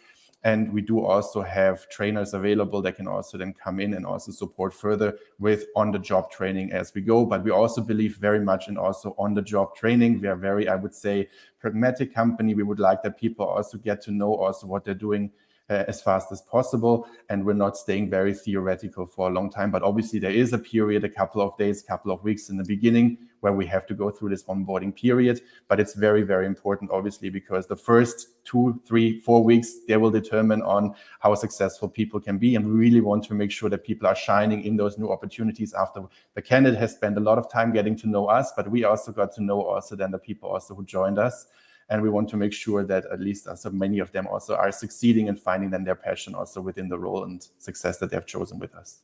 and 0.44 0.70
we 0.72 0.82
do 0.82 1.04
also 1.04 1.40
have 1.42 1.88
trainers 1.88 2.34
available 2.34 2.82
that 2.82 2.96
can 2.96 3.08
also 3.08 3.38
then 3.38 3.54
come 3.54 3.80
in 3.80 3.94
and 3.94 4.04
also 4.04 4.30
support 4.30 4.74
further 4.74 5.18
with 5.38 5.64
on 5.74 5.90
the 5.90 5.98
job 5.98 6.30
training 6.30 6.70
as 6.70 6.92
we 6.94 7.00
go. 7.00 7.24
But 7.24 7.42
we 7.42 7.50
also 7.50 7.80
believe 7.80 8.18
very 8.18 8.40
much 8.40 8.68
in 8.68 8.76
also 8.76 9.14
on 9.18 9.32
the 9.32 9.40
job 9.40 9.74
training. 9.74 10.20
We 10.20 10.28
are 10.28 10.36
very, 10.36 10.68
I 10.68 10.74
would 10.74 10.94
say, 10.94 11.30
pragmatic 11.60 12.14
company. 12.14 12.54
We 12.54 12.62
would 12.62 12.78
like 12.78 13.02
that 13.04 13.18
people 13.18 13.46
also 13.46 13.78
get 13.78 14.02
to 14.02 14.10
know 14.10 14.34
also 14.34 14.66
what 14.66 14.84
they're 14.84 14.92
doing 14.92 15.30
Uh, 15.70 15.82
as 15.88 16.02
fast 16.02 16.30
as 16.30 16.42
possible. 16.42 17.08
And 17.30 17.42
we're 17.42 17.54
not 17.54 17.78
staying 17.78 18.10
very 18.10 18.34
theoretical 18.34 19.06
for 19.06 19.30
a 19.30 19.32
long 19.32 19.48
time. 19.48 19.70
But 19.70 19.82
obviously, 19.82 20.18
there 20.18 20.30
is 20.30 20.52
a 20.52 20.58
period, 20.58 21.04
a 21.04 21.08
couple 21.08 21.40
of 21.40 21.56
days, 21.56 21.80
couple 21.80 22.12
of 22.12 22.22
weeks 22.22 22.50
in 22.50 22.58
the 22.58 22.64
beginning 22.64 23.16
where 23.40 23.54
we 23.54 23.64
have 23.64 23.86
to 23.86 23.94
go 23.94 24.10
through 24.10 24.28
this 24.28 24.42
onboarding 24.42 24.94
period. 24.94 25.40
But 25.66 25.80
it's 25.80 25.94
very, 25.94 26.20
very 26.20 26.44
important, 26.44 26.90
obviously, 26.90 27.30
because 27.30 27.66
the 27.66 27.76
first 27.76 28.44
two, 28.44 28.78
three, 28.86 29.20
four 29.20 29.42
weeks, 29.42 29.76
they 29.88 29.96
will 29.96 30.10
determine 30.10 30.60
on 30.60 30.94
how 31.20 31.34
successful 31.34 31.88
people 31.88 32.20
can 32.20 32.36
be. 32.36 32.56
And 32.56 32.66
we 32.66 32.72
really 32.72 33.00
want 33.00 33.24
to 33.24 33.32
make 33.32 33.50
sure 33.50 33.70
that 33.70 33.84
people 33.84 34.06
are 34.06 34.14
shining 34.14 34.64
in 34.64 34.76
those 34.76 34.98
new 34.98 35.10
opportunities 35.10 35.72
after 35.72 36.02
the 36.34 36.42
candidate 36.42 36.78
has 36.78 36.92
spent 36.92 37.16
a 37.16 37.20
lot 37.20 37.38
of 37.38 37.50
time 37.50 37.72
getting 37.72 37.96
to 37.96 38.06
know 38.06 38.26
us, 38.26 38.52
but 38.54 38.70
we 38.70 38.84
also 38.84 39.12
got 39.12 39.32
to 39.36 39.42
know 39.42 39.62
also 39.62 39.96
then 39.96 40.10
the 40.10 40.18
people 40.18 40.50
also 40.50 40.74
who 40.74 40.84
joined 40.84 41.18
us 41.18 41.46
and 41.88 42.02
we 42.02 42.08
want 42.08 42.28
to 42.30 42.36
make 42.36 42.52
sure 42.52 42.84
that 42.84 43.04
at 43.12 43.20
least 43.20 43.48
so 43.56 43.70
many 43.70 43.98
of 43.98 44.10
them 44.12 44.26
also 44.26 44.54
are 44.54 44.72
succeeding 44.72 45.28
and 45.28 45.38
finding 45.38 45.70
then 45.70 45.84
their 45.84 45.94
passion 45.94 46.34
also 46.34 46.60
within 46.60 46.88
the 46.88 46.98
role 46.98 47.24
and 47.24 47.48
success 47.58 47.98
that 47.98 48.10
they've 48.10 48.26
chosen 48.26 48.58
with 48.58 48.74
us. 48.74 49.00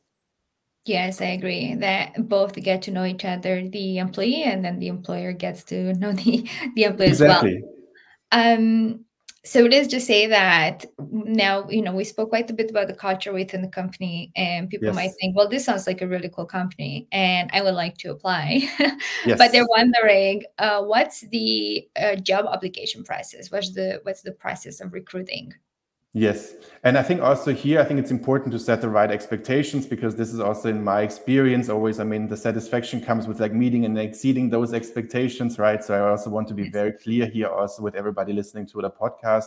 Yes 0.85 1.21
i 1.21 1.25
agree. 1.25 1.75
That 1.75 2.27
both 2.27 2.55
get 2.55 2.81
to 2.83 2.91
know 2.91 3.05
each 3.05 3.23
other 3.23 3.67
the 3.69 3.99
employee 3.99 4.43
and 4.43 4.65
then 4.65 4.79
the 4.79 4.87
employer 4.87 5.31
gets 5.31 5.63
to 5.65 5.93
know 6.01 6.11
the 6.11 6.49
the 6.75 6.83
employee 6.85 7.09
exactly. 7.09 7.57
as 7.57 7.63
well. 7.63 8.53
Um 8.53 9.05
so 9.43 9.61
let's 9.61 9.87
just 9.87 10.05
say 10.05 10.27
that 10.27 10.85
now 11.09 11.67
you 11.67 11.81
know 11.81 11.93
we 11.93 12.03
spoke 12.03 12.29
quite 12.29 12.49
a 12.49 12.53
bit 12.53 12.69
about 12.69 12.87
the 12.87 12.93
culture 12.93 13.33
within 13.33 13.61
the 13.61 13.67
company 13.67 14.31
and 14.35 14.69
people 14.69 14.87
yes. 14.87 14.95
might 14.95 15.11
think 15.19 15.35
well 15.35 15.49
this 15.49 15.65
sounds 15.65 15.87
like 15.87 16.01
a 16.01 16.07
really 16.07 16.29
cool 16.29 16.45
company 16.45 17.07
and 17.11 17.49
i 17.53 17.61
would 17.61 17.73
like 17.73 17.97
to 17.97 18.11
apply 18.11 18.61
yes. 19.25 19.37
but 19.37 19.51
they're 19.51 19.67
wondering 19.67 20.43
uh, 20.59 20.81
what's 20.83 21.21
the 21.29 21.87
uh, 21.95 22.15
job 22.15 22.45
application 22.51 23.03
process 23.03 23.51
what's 23.51 23.73
the 23.73 23.99
what's 24.03 24.21
the 24.21 24.31
process 24.31 24.79
of 24.79 24.93
recruiting 24.93 25.51
Yes. 26.13 26.55
And 26.83 26.97
I 26.97 27.03
think 27.03 27.21
also 27.21 27.53
here, 27.53 27.79
I 27.79 27.85
think 27.85 27.99
it's 27.99 28.11
important 28.11 28.51
to 28.51 28.59
set 28.59 28.81
the 28.81 28.89
right 28.89 29.09
expectations 29.09 29.85
because 29.85 30.15
this 30.15 30.33
is 30.33 30.41
also 30.41 30.67
in 30.67 30.83
my 30.83 31.03
experience 31.03 31.69
always. 31.69 32.01
I 32.01 32.03
mean, 32.03 32.27
the 32.27 32.35
satisfaction 32.35 32.99
comes 32.99 33.27
with 33.27 33.39
like 33.39 33.53
meeting 33.53 33.85
and 33.85 33.97
exceeding 33.97 34.49
those 34.49 34.73
expectations, 34.73 35.57
right? 35.57 35.81
So 35.81 35.93
I 35.93 36.09
also 36.09 36.29
want 36.29 36.49
to 36.49 36.53
be 36.53 36.69
very 36.69 36.91
clear 36.91 37.27
here 37.27 37.47
also 37.47 37.81
with 37.81 37.95
everybody 37.95 38.33
listening 38.33 38.65
to 38.67 38.81
the 38.81 38.89
podcast. 38.89 39.45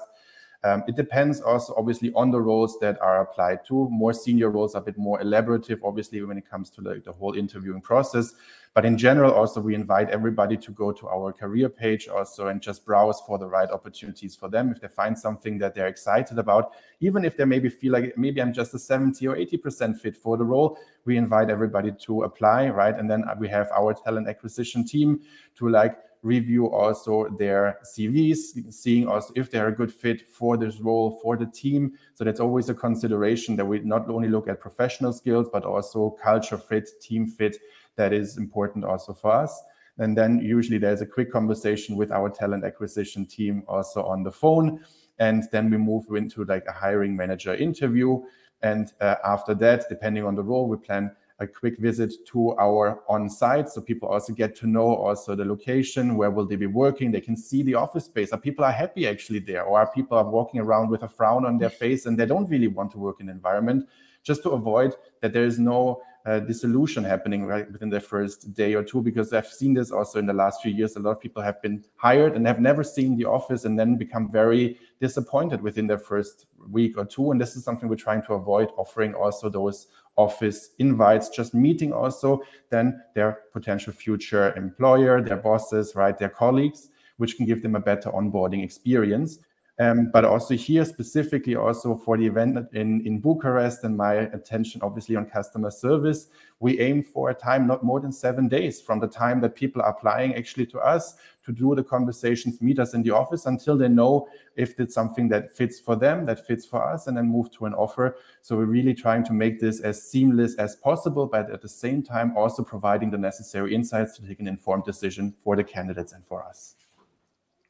Um, 0.64 0.82
it 0.88 0.96
depends 0.96 1.42
also 1.42 1.74
obviously 1.76 2.10
on 2.14 2.30
the 2.30 2.40
roles 2.40 2.78
that 2.80 3.00
are 3.02 3.20
applied 3.20 3.66
to. 3.66 3.86
More 3.90 4.14
senior 4.14 4.48
roles 4.48 4.74
are 4.74 4.80
a 4.80 4.84
bit 4.84 4.96
more 4.96 5.20
elaborative, 5.20 5.80
obviously, 5.84 6.22
when 6.22 6.38
it 6.38 6.48
comes 6.48 6.70
to 6.70 6.80
like 6.80 7.04
the 7.04 7.12
whole 7.12 7.34
interviewing 7.34 7.82
process. 7.82 8.34
But 8.72 8.86
in 8.86 8.96
general, 8.96 9.30
also 9.30 9.60
we 9.60 9.74
invite 9.74 10.08
everybody 10.08 10.56
to 10.56 10.70
go 10.72 10.90
to 10.90 11.06
our 11.06 11.32
career 11.34 11.68
page 11.68 12.08
also 12.08 12.48
and 12.48 12.62
just 12.62 12.84
browse 12.86 13.20
for 13.26 13.38
the 13.38 13.46
right 13.46 13.70
opportunities 13.70 14.34
for 14.34 14.48
them. 14.48 14.70
If 14.70 14.80
they 14.80 14.88
find 14.88 15.16
something 15.16 15.58
that 15.58 15.74
they're 15.74 15.86
excited 15.86 16.38
about, 16.38 16.72
even 16.98 17.26
if 17.26 17.36
they 17.36 17.44
maybe 17.44 17.68
feel 17.68 17.92
like 17.92 18.16
maybe 18.16 18.40
I'm 18.40 18.52
just 18.52 18.74
a 18.74 18.78
70 18.78 19.28
or 19.28 19.36
80% 19.36 20.00
fit 20.00 20.16
for 20.16 20.36
the 20.38 20.44
role, 20.44 20.78
we 21.04 21.18
invite 21.18 21.50
everybody 21.50 21.92
to 22.06 22.22
apply, 22.22 22.70
right? 22.70 22.98
And 22.98 23.08
then 23.08 23.24
we 23.38 23.48
have 23.50 23.70
our 23.70 23.92
talent 23.92 24.28
acquisition 24.28 24.84
team 24.84 25.20
to 25.56 25.68
like 25.68 25.98
review 26.24 26.70
also 26.70 27.28
their 27.38 27.78
CVs, 27.84 28.72
seeing 28.72 29.06
also 29.06 29.32
if 29.36 29.50
they're 29.50 29.68
a 29.68 29.74
good 29.74 29.92
fit 29.92 30.28
for 30.32 30.56
this 30.56 30.80
role, 30.80 31.20
for 31.22 31.36
the 31.36 31.46
team. 31.46 31.92
So 32.14 32.24
that's 32.24 32.40
always 32.40 32.70
a 32.70 32.74
consideration 32.74 33.54
that 33.56 33.64
we 33.64 33.80
not 33.80 34.08
only 34.08 34.28
look 34.28 34.48
at 34.48 34.58
professional 34.58 35.12
skills, 35.12 35.48
but 35.52 35.64
also 35.64 36.16
culture 36.22 36.58
fit, 36.58 36.88
team 37.00 37.26
fit. 37.26 37.58
That 37.96 38.12
is 38.12 38.38
important 38.38 38.84
also 38.84 39.12
for 39.12 39.32
us. 39.32 39.62
And 39.98 40.16
then 40.16 40.40
usually 40.40 40.78
there's 40.78 41.02
a 41.02 41.06
quick 41.06 41.30
conversation 41.30 41.94
with 41.96 42.10
our 42.10 42.28
talent 42.28 42.64
acquisition 42.64 43.26
team 43.26 43.62
also 43.68 44.02
on 44.02 44.24
the 44.24 44.32
phone. 44.32 44.80
And 45.18 45.44
then 45.52 45.70
we 45.70 45.76
move 45.76 46.06
into 46.10 46.44
like 46.44 46.64
a 46.66 46.72
hiring 46.72 47.14
manager 47.14 47.54
interview. 47.54 48.22
And 48.62 48.92
uh, 49.00 49.16
after 49.24 49.54
that, 49.56 49.84
depending 49.88 50.24
on 50.24 50.34
the 50.34 50.42
role, 50.42 50.68
we 50.68 50.78
plan 50.78 51.14
a 51.44 51.46
quick 51.46 51.78
visit 51.78 52.12
to 52.26 52.56
our 52.58 53.02
on-site 53.08 53.68
so 53.68 53.80
people 53.80 54.08
also 54.08 54.32
get 54.32 54.56
to 54.56 54.66
know 54.66 54.94
also 54.96 55.34
the 55.36 55.44
location 55.44 56.16
where 56.16 56.30
will 56.30 56.46
they 56.46 56.56
be 56.56 56.66
working? 56.66 57.12
They 57.12 57.20
can 57.20 57.36
see 57.36 57.62
the 57.62 57.74
office 57.74 58.06
space. 58.06 58.32
Are 58.32 58.38
people 58.38 58.64
are 58.64 58.72
happy 58.72 59.06
actually 59.06 59.38
there? 59.38 59.62
Or 59.62 59.78
are 59.78 59.92
people 59.92 60.18
are 60.18 60.28
walking 60.28 60.60
around 60.60 60.90
with 60.90 61.02
a 61.02 61.08
frown 61.08 61.44
on 61.44 61.58
their 61.58 61.70
face 61.70 62.06
and 62.06 62.18
they 62.18 62.26
don't 62.26 62.50
really 62.50 62.68
want 62.68 62.90
to 62.92 62.98
work 62.98 63.20
in 63.20 63.28
environment? 63.28 63.88
Just 64.22 64.42
to 64.42 64.50
avoid 64.50 64.94
that 65.20 65.32
there 65.32 65.44
is 65.44 65.58
no 65.58 66.02
uh, 66.26 66.40
dissolution 66.40 67.04
happening 67.04 67.44
right 67.44 67.70
within 67.70 67.90
the 67.90 68.00
first 68.00 68.54
day 68.54 68.74
or 68.74 68.82
two 68.82 69.02
because 69.02 69.32
I've 69.32 69.46
seen 69.46 69.74
this 69.74 69.90
also 69.90 70.18
in 70.18 70.26
the 70.26 70.32
last 70.32 70.62
few 70.62 70.72
years. 70.72 70.96
A 70.96 71.00
lot 71.00 71.10
of 71.10 71.20
people 71.20 71.42
have 71.42 71.60
been 71.60 71.84
hired 71.96 72.34
and 72.34 72.46
have 72.46 72.60
never 72.60 72.82
seen 72.82 73.16
the 73.16 73.26
office 73.26 73.66
and 73.66 73.78
then 73.78 73.96
become 73.96 74.30
very 74.30 74.78
disappointed 75.00 75.60
within 75.60 75.86
their 75.86 75.98
first 75.98 76.46
week 76.70 76.96
or 76.96 77.04
two. 77.04 77.30
And 77.30 77.40
this 77.40 77.56
is 77.56 77.64
something 77.64 77.88
we're 77.88 77.96
trying 77.96 78.22
to 78.22 78.34
avoid, 78.34 78.70
offering 78.78 79.12
also 79.14 79.50
those 79.50 79.88
office 80.16 80.70
invites, 80.78 81.28
just 81.28 81.54
meeting 81.54 81.92
also 81.92 82.42
then 82.70 83.00
their 83.14 83.40
potential 83.52 83.92
future 83.92 84.54
employer, 84.56 85.20
their 85.20 85.36
bosses, 85.36 85.94
right, 85.94 86.18
their 86.18 86.28
colleagues, 86.28 86.88
which 87.16 87.36
can 87.36 87.46
give 87.46 87.62
them 87.62 87.76
a 87.76 87.80
better 87.80 88.10
onboarding 88.10 88.62
experience. 88.62 89.38
Um, 89.80 90.10
but 90.12 90.24
also 90.24 90.54
here 90.54 90.84
specifically 90.84 91.56
also 91.56 91.96
for 91.96 92.16
the 92.16 92.24
event 92.24 92.68
in, 92.74 93.04
in 93.04 93.18
Bucharest 93.18 93.82
and 93.82 93.96
my 93.96 94.14
attention 94.14 94.80
obviously 94.84 95.16
on 95.16 95.26
customer 95.26 95.72
service, 95.72 96.28
we 96.60 96.78
aim 96.78 97.02
for 97.02 97.30
a 97.30 97.34
time 97.34 97.66
not 97.66 97.82
more 97.82 97.98
than 97.98 98.12
seven 98.12 98.46
days 98.46 98.80
from 98.80 99.00
the 99.00 99.08
time 99.08 99.40
that 99.40 99.56
people 99.56 99.82
are 99.82 99.88
applying 99.88 100.36
actually 100.36 100.66
to 100.66 100.78
us 100.78 101.16
to 101.44 101.50
do 101.50 101.74
the 101.74 101.82
conversations, 101.82 102.60
meet 102.62 102.78
us 102.78 102.94
in 102.94 103.02
the 103.02 103.10
office 103.10 103.46
until 103.46 103.76
they 103.76 103.88
know 103.88 104.28
if 104.54 104.78
it's 104.78 104.94
something 104.94 105.28
that 105.30 105.54
fits 105.56 105.80
for 105.80 105.96
them, 105.96 106.24
that 106.24 106.46
fits 106.46 106.64
for 106.64 106.80
us, 106.80 107.08
and 107.08 107.16
then 107.16 107.26
move 107.26 107.50
to 107.50 107.66
an 107.66 107.74
offer. 107.74 108.16
So 108.42 108.56
we're 108.56 108.66
really 108.66 108.94
trying 108.94 109.24
to 109.24 109.32
make 109.32 109.58
this 109.58 109.80
as 109.80 110.00
seamless 110.08 110.54
as 110.54 110.76
possible, 110.76 111.26
but 111.26 111.50
at 111.50 111.62
the 111.62 111.68
same 111.68 112.00
time 112.00 112.36
also 112.36 112.62
providing 112.62 113.10
the 113.10 113.18
necessary 113.18 113.74
insights 113.74 114.16
to 114.18 114.26
take 114.26 114.38
an 114.38 114.46
informed 114.46 114.84
decision 114.84 115.34
for 115.42 115.56
the 115.56 115.64
candidates 115.64 116.12
and 116.12 116.24
for 116.24 116.44
us. 116.44 116.76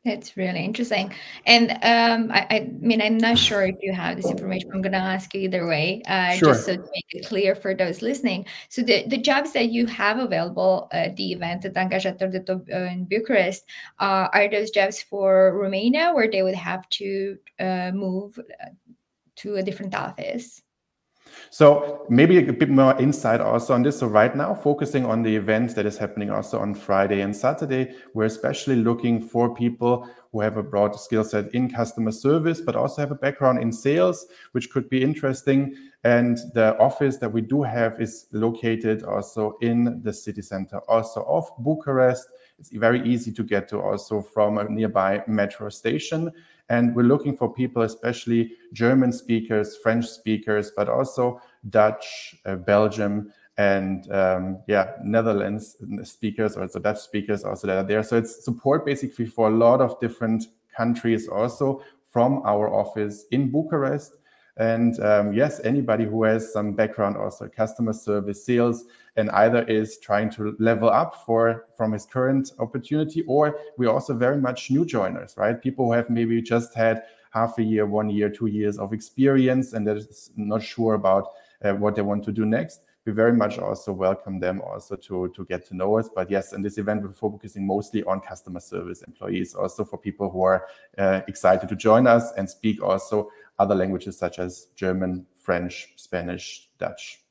That's 0.04 0.36
really 0.36 0.62
interesting. 0.62 1.14
And 1.46 1.70
um, 1.70 2.30
I, 2.30 2.46
I, 2.50 2.70
mean, 2.78 3.00
I'm 3.00 3.16
not 3.16 3.38
sure 3.38 3.62
if 3.62 3.76
you 3.80 3.90
have 3.94 4.16
this 4.16 4.30
information. 4.30 4.70
I'm 4.74 4.82
going 4.82 4.92
to 4.92 4.98
ask 4.98 5.32
you 5.32 5.40
either 5.40 5.66
way, 5.66 6.02
uh, 6.06 6.32
sure. 6.34 6.52
just 6.52 6.66
so 6.66 6.76
to 6.76 6.82
make 6.82 7.06
it 7.08 7.26
clear 7.26 7.54
for 7.54 7.74
those 7.74 8.02
listening. 8.02 8.44
So 8.68 8.82
the, 8.82 9.06
the 9.08 9.16
jobs 9.16 9.52
that 9.52 9.70
you 9.70 9.86
have 9.86 10.18
available 10.18 10.88
at 10.92 11.16
the 11.16 11.32
event 11.32 11.64
at 11.64 11.72
Angajator 11.72 12.30
de 12.30 12.40
Top 12.40 12.68
uh, 12.70 12.76
in 12.80 13.06
Bucharest, 13.06 13.64
uh, 13.98 14.28
are 14.34 14.50
those 14.50 14.70
jobs 14.70 15.00
for 15.00 15.56
Romania 15.56 16.12
where 16.12 16.30
they 16.30 16.42
would 16.42 16.54
have 16.54 16.86
to 16.90 17.38
uh, 17.58 17.90
move 17.94 18.38
uh, 18.38 18.66
to 19.36 19.56
a 19.56 19.62
different 19.62 19.94
office? 19.94 20.62
So 21.50 22.06
maybe 22.08 22.38
a 22.48 22.52
bit 22.52 22.70
more 22.70 22.98
insight 23.00 23.40
also 23.40 23.74
on 23.74 23.82
this. 23.82 23.98
So 23.98 24.06
right 24.06 24.34
now, 24.34 24.54
focusing 24.54 25.04
on 25.06 25.22
the 25.22 25.34
event 25.36 25.74
that 25.76 25.86
is 25.86 25.96
happening 25.96 26.30
also 26.30 26.58
on 26.58 26.74
Friday 26.74 27.20
and 27.20 27.34
Saturday, 27.34 27.94
we're 28.12 28.24
especially 28.24 28.76
looking 28.76 29.20
for 29.20 29.54
people 29.54 30.08
who 30.32 30.40
have 30.40 30.56
a 30.56 30.62
broad 30.62 30.98
skill 30.98 31.22
set 31.22 31.54
in 31.54 31.70
customer 31.70 32.10
service, 32.10 32.60
but 32.60 32.74
also 32.74 33.00
have 33.00 33.12
a 33.12 33.14
background 33.14 33.62
in 33.62 33.70
sales, 33.70 34.26
which 34.50 34.68
could 34.70 34.88
be 34.90 35.00
interesting. 35.00 35.76
And 36.02 36.38
the 36.54 36.76
office 36.78 37.18
that 37.18 37.32
we 37.32 37.40
do 37.40 37.62
have 37.62 38.00
is 38.00 38.26
located 38.32 39.04
also 39.04 39.56
in 39.60 40.02
the 40.02 40.12
city 40.12 40.42
center, 40.42 40.78
also 40.88 41.22
of 41.28 41.48
Bucharest. 41.60 42.26
It's 42.58 42.70
very 42.70 43.00
easy 43.08 43.32
to 43.32 43.44
get 43.44 43.68
to 43.68 43.80
also 43.80 44.22
from 44.22 44.58
a 44.58 44.68
nearby 44.68 45.22
metro 45.28 45.68
station. 45.68 46.32
And 46.68 46.94
we're 46.94 47.02
looking 47.02 47.36
for 47.36 47.52
people, 47.52 47.82
especially 47.82 48.52
German 48.72 49.12
speakers, 49.12 49.76
French 49.82 50.06
speakers, 50.06 50.72
but 50.76 50.88
also 50.88 51.40
Dutch, 51.68 52.36
uh, 52.46 52.56
Belgium, 52.56 53.32
and 53.56 54.10
um, 54.10 54.58
yeah, 54.66 54.92
Netherlands 55.04 55.76
speakers, 56.02 56.56
also 56.56 56.78
Dutch 56.80 56.98
speakers, 56.98 57.44
also 57.44 57.66
that 57.66 57.76
are 57.76 57.84
there. 57.84 58.02
So 58.02 58.16
it's 58.16 58.44
support 58.44 58.84
basically 58.84 59.26
for 59.26 59.48
a 59.48 59.54
lot 59.54 59.80
of 59.80 60.00
different 60.00 60.46
countries, 60.76 61.28
also 61.28 61.82
from 62.08 62.42
our 62.44 62.72
office 62.72 63.26
in 63.30 63.50
Bucharest. 63.50 64.16
And 64.56 65.00
um, 65.00 65.32
yes, 65.32 65.60
anybody 65.64 66.04
who 66.04 66.22
has 66.24 66.52
some 66.52 66.74
background 66.74 67.16
also 67.16 67.48
customer 67.48 67.92
service, 67.92 68.44
sales, 68.44 68.84
and 69.16 69.30
either 69.30 69.62
is 69.64 69.98
trying 69.98 70.30
to 70.30 70.56
level 70.58 70.88
up 70.88 71.24
for 71.26 71.66
from 71.76 71.92
his 71.92 72.06
current 72.06 72.52
opportunity, 72.58 73.22
or 73.26 73.58
we're 73.76 73.90
also 73.90 74.14
very 74.14 74.38
much 74.38 74.70
new 74.70 74.84
joiners, 74.84 75.34
right? 75.36 75.60
People 75.60 75.86
who 75.86 75.92
have 75.92 76.10
maybe 76.10 76.40
just 76.40 76.74
had 76.74 77.02
half 77.32 77.58
a 77.58 77.62
year, 77.62 77.84
one 77.84 78.08
year, 78.10 78.30
two 78.30 78.46
years 78.46 78.78
of 78.78 78.92
experience, 78.92 79.72
and 79.72 79.86
they're 79.86 80.00
not 80.36 80.62
sure 80.62 80.94
about 80.94 81.30
uh, 81.64 81.72
what 81.72 81.96
they 81.96 82.02
want 82.02 82.24
to 82.24 82.32
do 82.32 82.46
next. 82.46 82.82
We 83.06 83.12
very 83.12 83.34
much 83.34 83.58
also 83.58 83.92
welcome 83.92 84.40
them 84.40 84.62
also 84.62 84.96
to 84.96 85.28
to 85.28 85.44
get 85.44 85.66
to 85.66 85.76
know 85.76 85.98
us. 85.98 86.08
But 86.14 86.30
yes, 86.30 86.52
in 86.52 86.62
this 86.62 86.78
event, 86.78 87.02
we're 87.02 87.12
focusing 87.12 87.66
mostly 87.66 88.02
on 88.04 88.20
customer 88.20 88.60
service 88.60 89.02
employees, 89.02 89.54
also 89.54 89.84
for 89.84 89.98
people 89.98 90.30
who 90.30 90.42
are 90.42 90.66
uh, 90.96 91.20
excited 91.28 91.68
to 91.68 91.76
join 91.76 92.06
us 92.06 92.32
and 92.36 92.48
speak 92.48 92.82
also 92.82 93.30
other 93.58 93.74
languages 93.74 94.18
such 94.18 94.38
as 94.38 94.68
German, 94.74 95.26
French, 95.36 95.92
Spanish, 95.96 96.68
Dutch. 96.78 97.24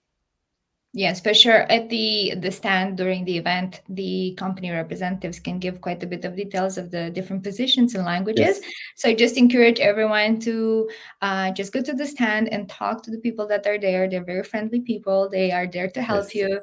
Yes, 0.96 1.20
for 1.20 1.34
sure. 1.34 1.66
At 1.72 1.90
the 1.90 2.36
the 2.38 2.52
stand 2.52 2.98
during 2.98 3.26
the 3.26 3.36
event, 3.36 3.82
the 3.90 4.36
company 4.38 4.70
representatives 4.70 5.40
can 5.40 5.58
give 5.58 5.82
quite 5.82 6.04
a 6.04 6.06
bit 6.06 6.24
of 6.24 6.36
details 6.36 6.78
of 6.78 6.92
the 6.92 7.10
different 7.10 7.42
positions 7.42 7.96
and 7.96 8.06
languages. 8.06 8.60
Yes. 8.62 8.72
So 8.96 9.10
I 9.10 9.16
just 9.16 9.36
encourage 9.36 9.80
everyone 9.80 10.40
to 10.42 10.88
uh, 11.24 11.52
just 11.52 11.74
go 11.74 11.82
to 11.82 11.94
the 11.94 12.06
stand 12.06 12.50
and 12.50 12.70
talk 12.70 13.02
to 13.04 13.12
the 13.12 13.18
people 13.18 13.48
that 13.48 13.66
are 13.66 13.80
there. 13.80 14.08
They're 14.08 14.24
very 14.24 14.44
friendly 14.44 14.82
people. 14.82 15.30
They 15.30 15.52
are 15.52 15.66
there 15.66 15.90
to 15.90 16.02
help 16.04 16.26
yes. 16.26 16.36
you. 16.36 16.62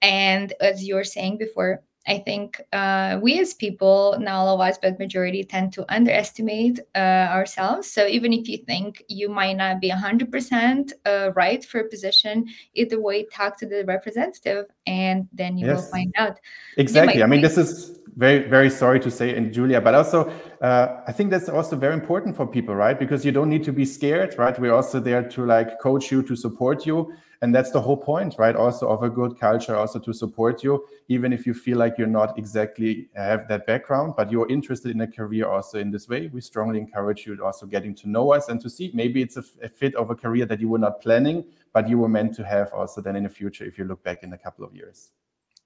And 0.00 0.52
as 0.60 0.84
you 0.84 0.94
were 0.94 1.02
saying 1.02 1.38
before, 1.38 1.82
I 2.06 2.18
think 2.18 2.60
uh, 2.72 3.18
we 3.22 3.38
as 3.38 3.54
people, 3.54 4.16
not 4.18 4.34
all 4.34 4.54
of 4.54 4.60
us, 4.60 4.78
but 4.80 4.98
majority 4.98 5.44
tend 5.44 5.72
to 5.74 5.84
underestimate 5.92 6.80
uh, 6.94 7.28
ourselves. 7.30 7.90
So 7.90 8.06
even 8.06 8.32
if 8.32 8.48
you 8.48 8.58
think 8.58 9.04
you 9.08 9.28
might 9.28 9.56
not 9.56 9.80
be 9.80 9.90
100% 9.90 10.92
uh, 11.06 11.30
right 11.34 11.64
for 11.64 11.80
a 11.80 11.88
position, 11.88 12.46
either 12.74 13.00
way, 13.00 13.24
talk 13.26 13.56
to 13.58 13.66
the 13.66 13.84
representative 13.84 14.66
and 14.86 15.28
then 15.32 15.56
you 15.56 15.66
yes. 15.66 15.82
will 15.82 15.90
find 15.90 16.12
out. 16.16 16.38
Exactly. 16.76 17.22
I 17.22 17.26
mean, 17.26 17.40
this 17.40 17.56
is 17.56 17.98
very, 18.16 18.48
very 18.48 18.70
sorry 18.70 19.00
to 19.00 19.10
say, 19.10 19.36
and 19.36 19.52
Julia, 19.52 19.80
but 19.80 19.94
also 19.94 20.30
uh, 20.60 21.00
I 21.06 21.12
think 21.12 21.30
that's 21.30 21.48
also 21.48 21.76
very 21.76 21.94
important 21.94 22.36
for 22.36 22.46
people, 22.46 22.74
right? 22.74 22.98
Because 22.98 23.24
you 23.24 23.32
don't 23.32 23.48
need 23.48 23.64
to 23.64 23.72
be 23.72 23.84
scared, 23.84 24.36
right? 24.38 24.58
We're 24.58 24.74
also 24.74 25.00
there 25.00 25.28
to 25.30 25.46
like 25.46 25.80
coach 25.80 26.10
you, 26.12 26.22
to 26.22 26.36
support 26.36 26.86
you 26.86 27.14
and 27.42 27.52
that's 27.52 27.72
the 27.72 27.80
whole 27.80 27.96
point 27.96 28.36
right 28.38 28.56
also 28.56 28.88
of 28.88 29.02
a 29.02 29.10
good 29.10 29.38
culture 29.38 29.76
also 29.76 29.98
to 29.98 30.14
support 30.14 30.62
you 30.62 30.86
even 31.08 31.32
if 31.32 31.44
you 31.44 31.52
feel 31.52 31.76
like 31.76 31.98
you're 31.98 32.06
not 32.06 32.38
exactly 32.38 33.08
have 33.14 33.46
that 33.48 33.66
background 33.66 34.14
but 34.16 34.30
you're 34.30 34.48
interested 34.48 34.92
in 34.92 35.00
a 35.02 35.06
career 35.06 35.46
also 35.46 35.78
in 35.78 35.90
this 35.90 36.08
way 36.08 36.28
we 36.32 36.40
strongly 36.40 36.78
encourage 36.78 37.26
you 37.26 37.36
also 37.44 37.66
getting 37.66 37.94
to 37.94 38.08
know 38.08 38.32
us 38.32 38.48
and 38.48 38.60
to 38.60 38.70
see 38.70 38.90
maybe 38.94 39.20
it's 39.20 39.36
a, 39.36 39.44
a 39.62 39.68
fit 39.68 39.94
of 39.96 40.10
a 40.10 40.14
career 40.14 40.46
that 40.46 40.60
you 40.60 40.68
were 40.68 40.78
not 40.78 41.02
planning 41.02 41.44
but 41.72 41.88
you 41.88 41.98
were 41.98 42.08
meant 42.08 42.34
to 42.34 42.44
have 42.44 42.72
also 42.72 43.00
then 43.00 43.16
in 43.16 43.24
the 43.24 43.28
future 43.28 43.64
if 43.64 43.76
you 43.76 43.84
look 43.84 44.02
back 44.04 44.22
in 44.22 44.32
a 44.32 44.38
couple 44.38 44.64
of 44.64 44.74
years 44.74 45.10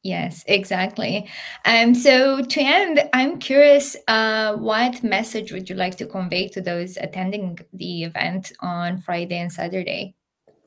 Yes, 0.07 0.45
exactly. 0.47 1.29
Um, 1.65 1.93
so 1.93 2.41
to 2.41 2.61
end, 2.61 3.11
I'm 3.13 3.41
curious, 3.41 3.97
uh, 4.07 4.55
what 4.55 5.03
message 5.03 5.51
would 5.51 5.69
you 5.69 5.75
like 5.75 5.97
to 5.97 6.07
convey 6.07 6.47
to 6.49 6.61
those 6.61 6.97
attending 6.97 7.59
the 7.73 8.05
event 8.05 8.53
on 8.61 8.99
Friday 8.99 9.39
and 9.39 9.53
Saturday? 9.53 10.15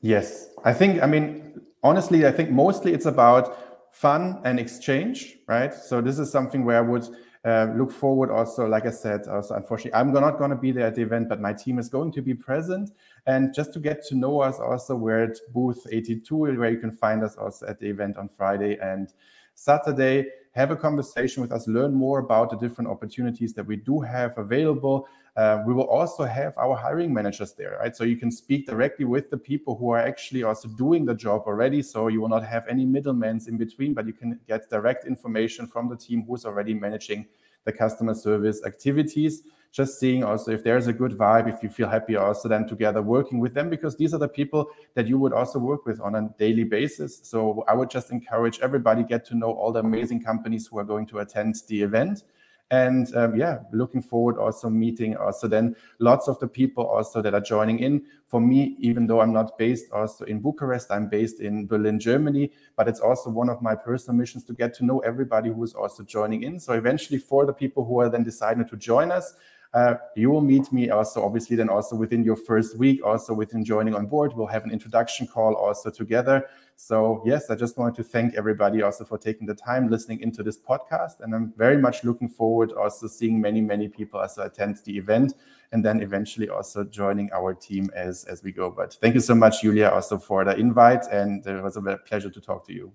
Yes, 0.02 0.50
I 0.62 0.74
think, 0.74 1.02
I 1.02 1.06
mean, 1.06 1.58
honestly, 1.82 2.26
I 2.26 2.32
think 2.32 2.50
mostly 2.50 2.92
it's 2.92 3.06
about 3.06 3.56
fun 3.94 4.42
and 4.44 4.60
exchange, 4.60 5.38
right? 5.48 5.72
So 5.72 6.02
this 6.02 6.18
is 6.18 6.30
something 6.30 6.66
where 6.66 6.76
I 6.76 6.82
would 6.82 7.08
uh, 7.44 7.68
look 7.74 7.90
forward 7.90 8.30
also, 8.30 8.66
like 8.66 8.84
I 8.84 8.90
said, 8.90 9.26
also 9.26 9.54
unfortunately, 9.54 9.94
I'm 9.94 10.12
not 10.12 10.38
going 10.38 10.50
to 10.50 10.56
be 10.56 10.72
there 10.72 10.86
at 10.86 10.94
the 10.94 11.02
event, 11.02 11.28
but 11.28 11.40
my 11.40 11.54
team 11.54 11.78
is 11.78 11.88
going 11.88 12.12
to 12.12 12.22
be 12.22 12.34
present. 12.34 12.90
And 13.26 13.54
just 13.54 13.72
to 13.74 13.80
get 13.80 14.04
to 14.08 14.14
know 14.14 14.40
us 14.40 14.60
also, 14.60 14.94
we're 14.94 15.24
at 15.24 15.38
booth 15.52 15.86
82, 15.90 16.36
where 16.36 16.70
you 16.70 16.78
can 16.78 16.92
find 16.92 17.24
us 17.24 17.36
also 17.36 17.66
at 17.66 17.80
the 17.80 17.88
event 17.88 18.18
on 18.18 18.28
Friday 18.28 18.78
and 18.82 19.12
Saturday. 19.54 20.26
Have 20.52 20.72
a 20.72 20.76
conversation 20.76 21.42
with 21.42 21.52
us, 21.52 21.68
learn 21.68 21.94
more 21.94 22.18
about 22.18 22.50
the 22.50 22.56
different 22.56 22.90
opportunities 22.90 23.52
that 23.54 23.64
we 23.64 23.76
do 23.76 24.00
have 24.00 24.36
available. 24.36 25.06
Uh, 25.36 25.62
we 25.64 25.72
will 25.72 25.86
also 25.86 26.24
have 26.24 26.58
our 26.58 26.74
hiring 26.76 27.14
managers 27.14 27.52
there, 27.52 27.78
right? 27.80 27.94
So 27.94 28.02
you 28.02 28.16
can 28.16 28.32
speak 28.32 28.66
directly 28.66 29.04
with 29.04 29.30
the 29.30 29.36
people 29.36 29.76
who 29.76 29.90
are 29.90 30.00
actually 30.00 30.42
also 30.42 30.68
doing 30.68 31.04
the 31.04 31.14
job 31.14 31.44
already. 31.46 31.82
So 31.82 32.08
you 32.08 32.20
will 32.20 32.28
not 32.28 32.44
have 32.44 32.66
any 32.68 32.84
middlemen 32.84 33.40
in 33.46 33.58
between, 33.58 33.94
but 33.94 34.06
you 34.06 34.12
can 34.12 34.40
get 34.48 34.68
direct 34.68 35.06
information 35.06 35.68
from 35.68 35.88
the 35.88 35.96
team 35.96 36.24
who's 36.26 36.44
already 36.44 36.74
managing 36.74 37.26
the 37.64 37.72
customer 37.72 38.14
service 38.14 38.64
activities 38.64 39.42
just 39.72 40.00
seeing 40.00 40.24
also 40.24 40.50
if 40.50 40.64
there's 40.64 40.88
a 40.88 40.92
good 40.92 41.12
vibe, 41.12 41.48
if 41.48 41.62
you 41.62 41.68
feel 41.68 41.88
happy 41.88 42.16
also 42.16 42.48
then 42.48 42.66
together 42.66 43.02
working 43.02 43.38
with 43.38 43.54
them, 43.54 43.70
because 43.70 43.96
these 43.96 44.12
are 44.12 44.18
the 44.18 44.28
people 44.28 44.68
that 44.94 45.06
you 45.06 45.18
would 45.18 45.32
also 45.32 45.58
work 45.58 45.86
with 45.86 46.00
on 46.00 46.16
a 46.16 46.28
daily 46.38 46.64
basis. 46.64 47.20
So 47.22 47.64
I 47.68 47.74
would 47.74 47.88
just 47.88 48.10
encourage 48.10 48.58
everybody 48.60 49.04
get 49.04 49.24
to 49.26 49.36
know 49.36 49.52
all 49.52 49.70
the 49.70 49.80
amazing 49.80 50.22
companies 50.22 50.66
who 50.66 50.78
are 50.78 50.84
going 50.84 51.06
to 51.06 51.20
attend 51.20 51.54
the 51.68 51.82
event 51.82 52.24
and 52.70 53.14
um, 53.16 53.34
yeah 53.36 53.58
looking 53.72 54.00
forward 54.00 54.38
also 54.38 54.68
meeting 54.70 55.16
also 55.16 55.48
then 55.48 55.74
lots 55.98 56.28
of 56.28 56.38
the 56.38 56.46
people 56.46 56.86
also 56.86 57.20
that 57.20 57.34
are 57.34 57.40
joining 57.40 57.80
in. 57.80 58.04
For 58.28 58.40
me 58.40 58.76
even 58.78 59.06
though 59.08 59.20
i'm 59.20 59.32
not 59.32 59.58
based 59.58 59.90
also 59.92 60.24
in 60.24 60.40
bucharest 60.40 60.90
i'm 60.90 61.08
based 61.08 61.40
in 61.40 61.66
berlin 61.66 61.98
germany 61.98 62.52
but 62.76 62.86
it's 62.86 63.00
also 63.00 63.28
one 63.28 63.48
of 63.48 63.60
my 63.60 63.74
personal 63.74 64.16
missions 64.16 64.44
to 64.44 64.52
get 64.52 64.72
to 64.74 64.84
know 64.84 65.00
everybody 65.00 65.50
who 65.50 65.62
is 65.64 65.74
also 65.74 66.02
joining 66.04 66.44
in. 66.44 66.60
So 66.60 66.72
eventually 66.74 67.18
for 67.18 67.44
the 67.44 67.52
people 67.52 67.84
who 67.84 68.00
are 68.00 68.08
then 68.08 68.22
deciding 68.22 68.68
to 68.68 68.76
join 68.76 69.10
us 69.10 69.34
uh, 69.72 69.94
you 70.16 70.30
will 70.30 70.40
meet 70.40 70.72
me 70.72 70.90
also, 70.90 71.24
obviously, 71.24 71.54
then 71.54 71.68
also 71.68 71.94
within 71.94 72.24
your 72.24 72.34
first 72.34 72.76
week, 72.76 73.04
also 73.04 73.32
within 73.32 73.64
joining 73.64 73.94
on 73.94 74.06
board. 74.06 74.32
We'll 74.34 74.48
have 74.48 74.64
an 74.64 74.72
introduction 74.72 75.28
call 75.28 75.54
also 75.54 75.90
together. 75.90 76.46
So, 76.74 77.22
yes, 77.24 77.50
I 77.50 77.54
just 77.54 77.78
wanted 77.78 77.94
to 77.96 78.02
thank 78.02 78.34
everybody 78.34 78.82
also 78.82 79.04
for 79.04 79.16
taking 79.16 79.46
the 79.46 79.54
time 79.54 79.88
listening 79.88 80.22
into 80.22 80.42
this 80.42 80.58
podcast. 80.58 81.20
And 81.20 81.34
I'm 81.34 81.52
very 81.56 81.76
much 81.76 82.02
looking 82.02 82.28
forward 82.28 82.72
also 82.72 83.06
seeing 83.06 83.40
many, 83.40 83.60
many 83.60 83.86
people 83.86 84.18
also 84.18 84.42
attend 84.42 84.78
the 84.84 84.96
event 84.96 85.34
and 85.72 85.84
then 85.84 86.02
eventually 86.02 86.48
also 86.48 86.82
joining 86.82 87.30
our 87.32 87.54
team 87.54 87.90
as, 87.94 88.24
as 88.24 88.42
we 88.42 88.50
go. 88.50 88.70
But 88.70 88.94
thank 88.94 89.14
you 89.14 89.20
so 89.20 89.36
much, 89.36 89.62
Julia, 89.62 89.90
also 89.90 90.18
for 90.18 90.44
the 90.44 90.56
invite. 90.56 91.06
And 91.12 91.46
it 91.46 91.62
was 91.62 91.76
a 91.76 91.96
pleasure 92.08 92.30
to 92.30 92.40
talk 92.40 92.66
to 92.66 92.72
you. 92.72 92.92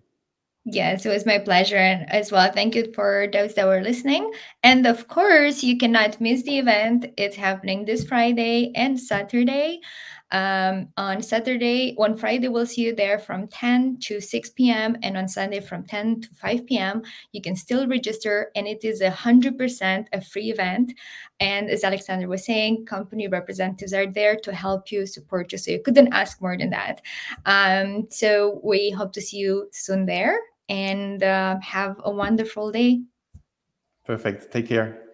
Yes, 0.67 1.05
it 1.05 1.09
was 1.09 1.27
my 1.27 1.37
pleasure 1.37 2.03
as 2.07 2.31
well. 2.31 2.51
Thank 2.51 2.73
you 2.73 2.91
for 2.93 3.27
those 3.31 3.53
that 3.53 3.67
were 3.67 3.81
listening. 3.83 4.33
And 4.63 4.87
of 4.87 5.07
course, 5.07 5.61
you 5.61 5.77
cannot 5.77 6.19
miss 6.19 6.41
the 6.41 6.57
event. 6.57 7.05
It's 7.17 7.35
happening 7.35 7.85
this 7.85 8.03
Friday 8.03 8.71
and 8.73 8.99
Saturday. 8.99 9.79
Um, 10.31 10.87
on 10.97 11.21
Saturday, 11.21 11.95
on 11.99 12.17
Friday, 12.17 12.47
we'll 12.47 12.65
see 12.65 12.81
you 12.81 12.95
there 12.95 13.19
from 13.19 13.47
10 13.47 13.99
to 14.05 14.19
6 14.19 14.49
p.m. 14.49 14.97
And 15.03 15.15
on 15.15 15.27
Sunday 15.27 15.59
from 15.59 15.83
10 15.83 16.21
to 16.21 16.29
5 16.33 16.65
p.m. 16.65 17.03
You 17.31 17.43
can 17.43 17.55
still 17.55 17.87
register, 17.87 18.49
and 18.55 18.67
it 18.67 18.83
is 18.83 19.01
100% 19.01 20.07
a 20.13 20.21
free 20.21 20.49
event. 20.49 20.93
And 21.39 21.69
as 21.69 21.83
Alexander 21.83 22.27
was 22.27 22.43
saying, 22.43 22.87
company 22.87 23.27
representatives 23.27 23.93
are 23.93 24.07
there 24.07 24.35
to 24.37 24.51
help 24.51 24.91
you, 24.91 25.05
support 25.05 25.51
you. 25.51 25.59
So 25.59 25.69
you 25.69 25.83
couldn't 25.83 26.11
ask 26.11 26.41
more 26.41 26.57
than 26.57 26.71
that. 26.71 27.01
Um, 27.45 28.07
so 28.09 28.59
we 28.63 28.89
hope 28.89 29.13
to 29.13 29.21
see 29.21 29.37
you 29.37 29.69
soon 29.71 30.07
there 30.07 30.39
and 30.69 31.23
uh, 31.23 31.59
have 31.61 31.99
a 32.03 32.11
wonderful 32.11 32.71
day. 32.71 33.03
Perfect. 34.05 34.51
Take 34.51 34.67
care. 34.67 35.04